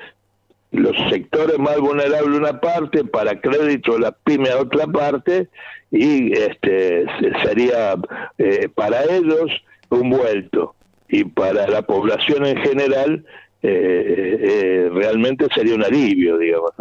los 0.70 0.96
sectores 1.11 1.59
más 1.59 1.78
vulnerables 1.78 2.38
una 2.38 2.61
parte, 2.61 3.04
para 3.04 3.40
crédito 3.40 3.98
la 3.98 4.12
pyme 4.12 4.50
a 4.50 4.59
otra 4.59 4.87
parte, 4.87 5.48
y 5.90 6.33
este 6.33 7.07
sería 7.42 7.94
eh, 8.37 8.68
para 8.74 9.04
ellos 9.04 9.50
un 9.88 10.11
vuelto, 10.11 10.74
y 11.09 11.24
para 11.24 11.66
la 11.66 11.83
población 11.83 12.44
en 12.46 12.59
general 12.59 13.24
eh, 13.62 14.38
eh, 14.40 14.90
realmente 14.92 15.46
sería 15.54 15.74
un 15.74 15.85
alivio, 15.85 16.37
digamos. 16.38 16.72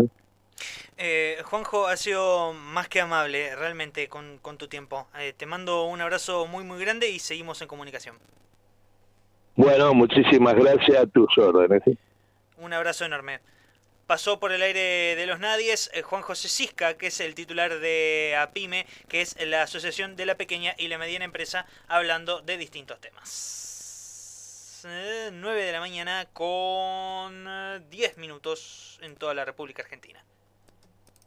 Juanjo, 1.45 1.87
ha 1.87 1.95
sido 1.95 2.53
más 2.53 2.89
que 2.89 2.99
amable 2.99 3.55
realmente 3.55 4.09
con, 4.09 4.39
con 4.41 4.57
tu 4.57 4.67
tiempo. 4.67 5.07
te 5.37 5.45
mando 5.45 5.85
un 5.85 6.01
abrazo 6.01 6.47
muy 6.47 6.63
muy 6.63 6.79
grande 6.79 7.09
y 7.09 7.19
seguimos 7.19 7.61
en 7.61 7.67
comunicación. 7.67 8.15
Bueno, 9.55 9.93
muchísimas 9.93 10.55
gracias 10.55 10.97
a 10.97 11.07
tus 11.07 11.37
órdenes. 11.37 11.83
Un 12.57 12.73
abrazo 12.73 13.05
enorme. 13.05 13.39
Pasó 14.07 14.39
por 14.39 14.53
el 14.53 14.61
aire 14.61 15.17
de 15.17 15.25
los 15.25 15.39
nadies 15.41 15.91
eh, 15.93 16.01
Juan 16.01 16.21
José 16.21 16.47
Cisca, 16.47 16.97
que 16.97 17.07
es 17.07 17.19
el 17.19 17.35
titular 17.35 17.77
de 17.79 18.37
APIME, 18.39 18.87
que 19.09 19.19
es 19.19 19.35
la 19.45 19.63
Asociación 19.63 20.15
de 20.15 20.25
la 20.25 20.35
Pequeña 20.35 20.73
y 20.77 20.87
la 20.87 20.97
Mediana 20.97 21.25
Empresa, 21.25 21.65
hablando 21.89 22.39
de 22.41 22.57
distintos 22.57 23.01
temas. 23.01 24.79
9 24.85 25.29
eh, 25.61 25.65
de 25.65 25.71
la 25.73 25.81
mañana 25.81 26.25
con 26.31 27.45
10 27.89 28.17
minutos 28.17 28.97
en 29.01 29.17
toda 29.17 29.33
la 29.33 29.43
República 29.43 29.83
Argentina. 29.83 30.23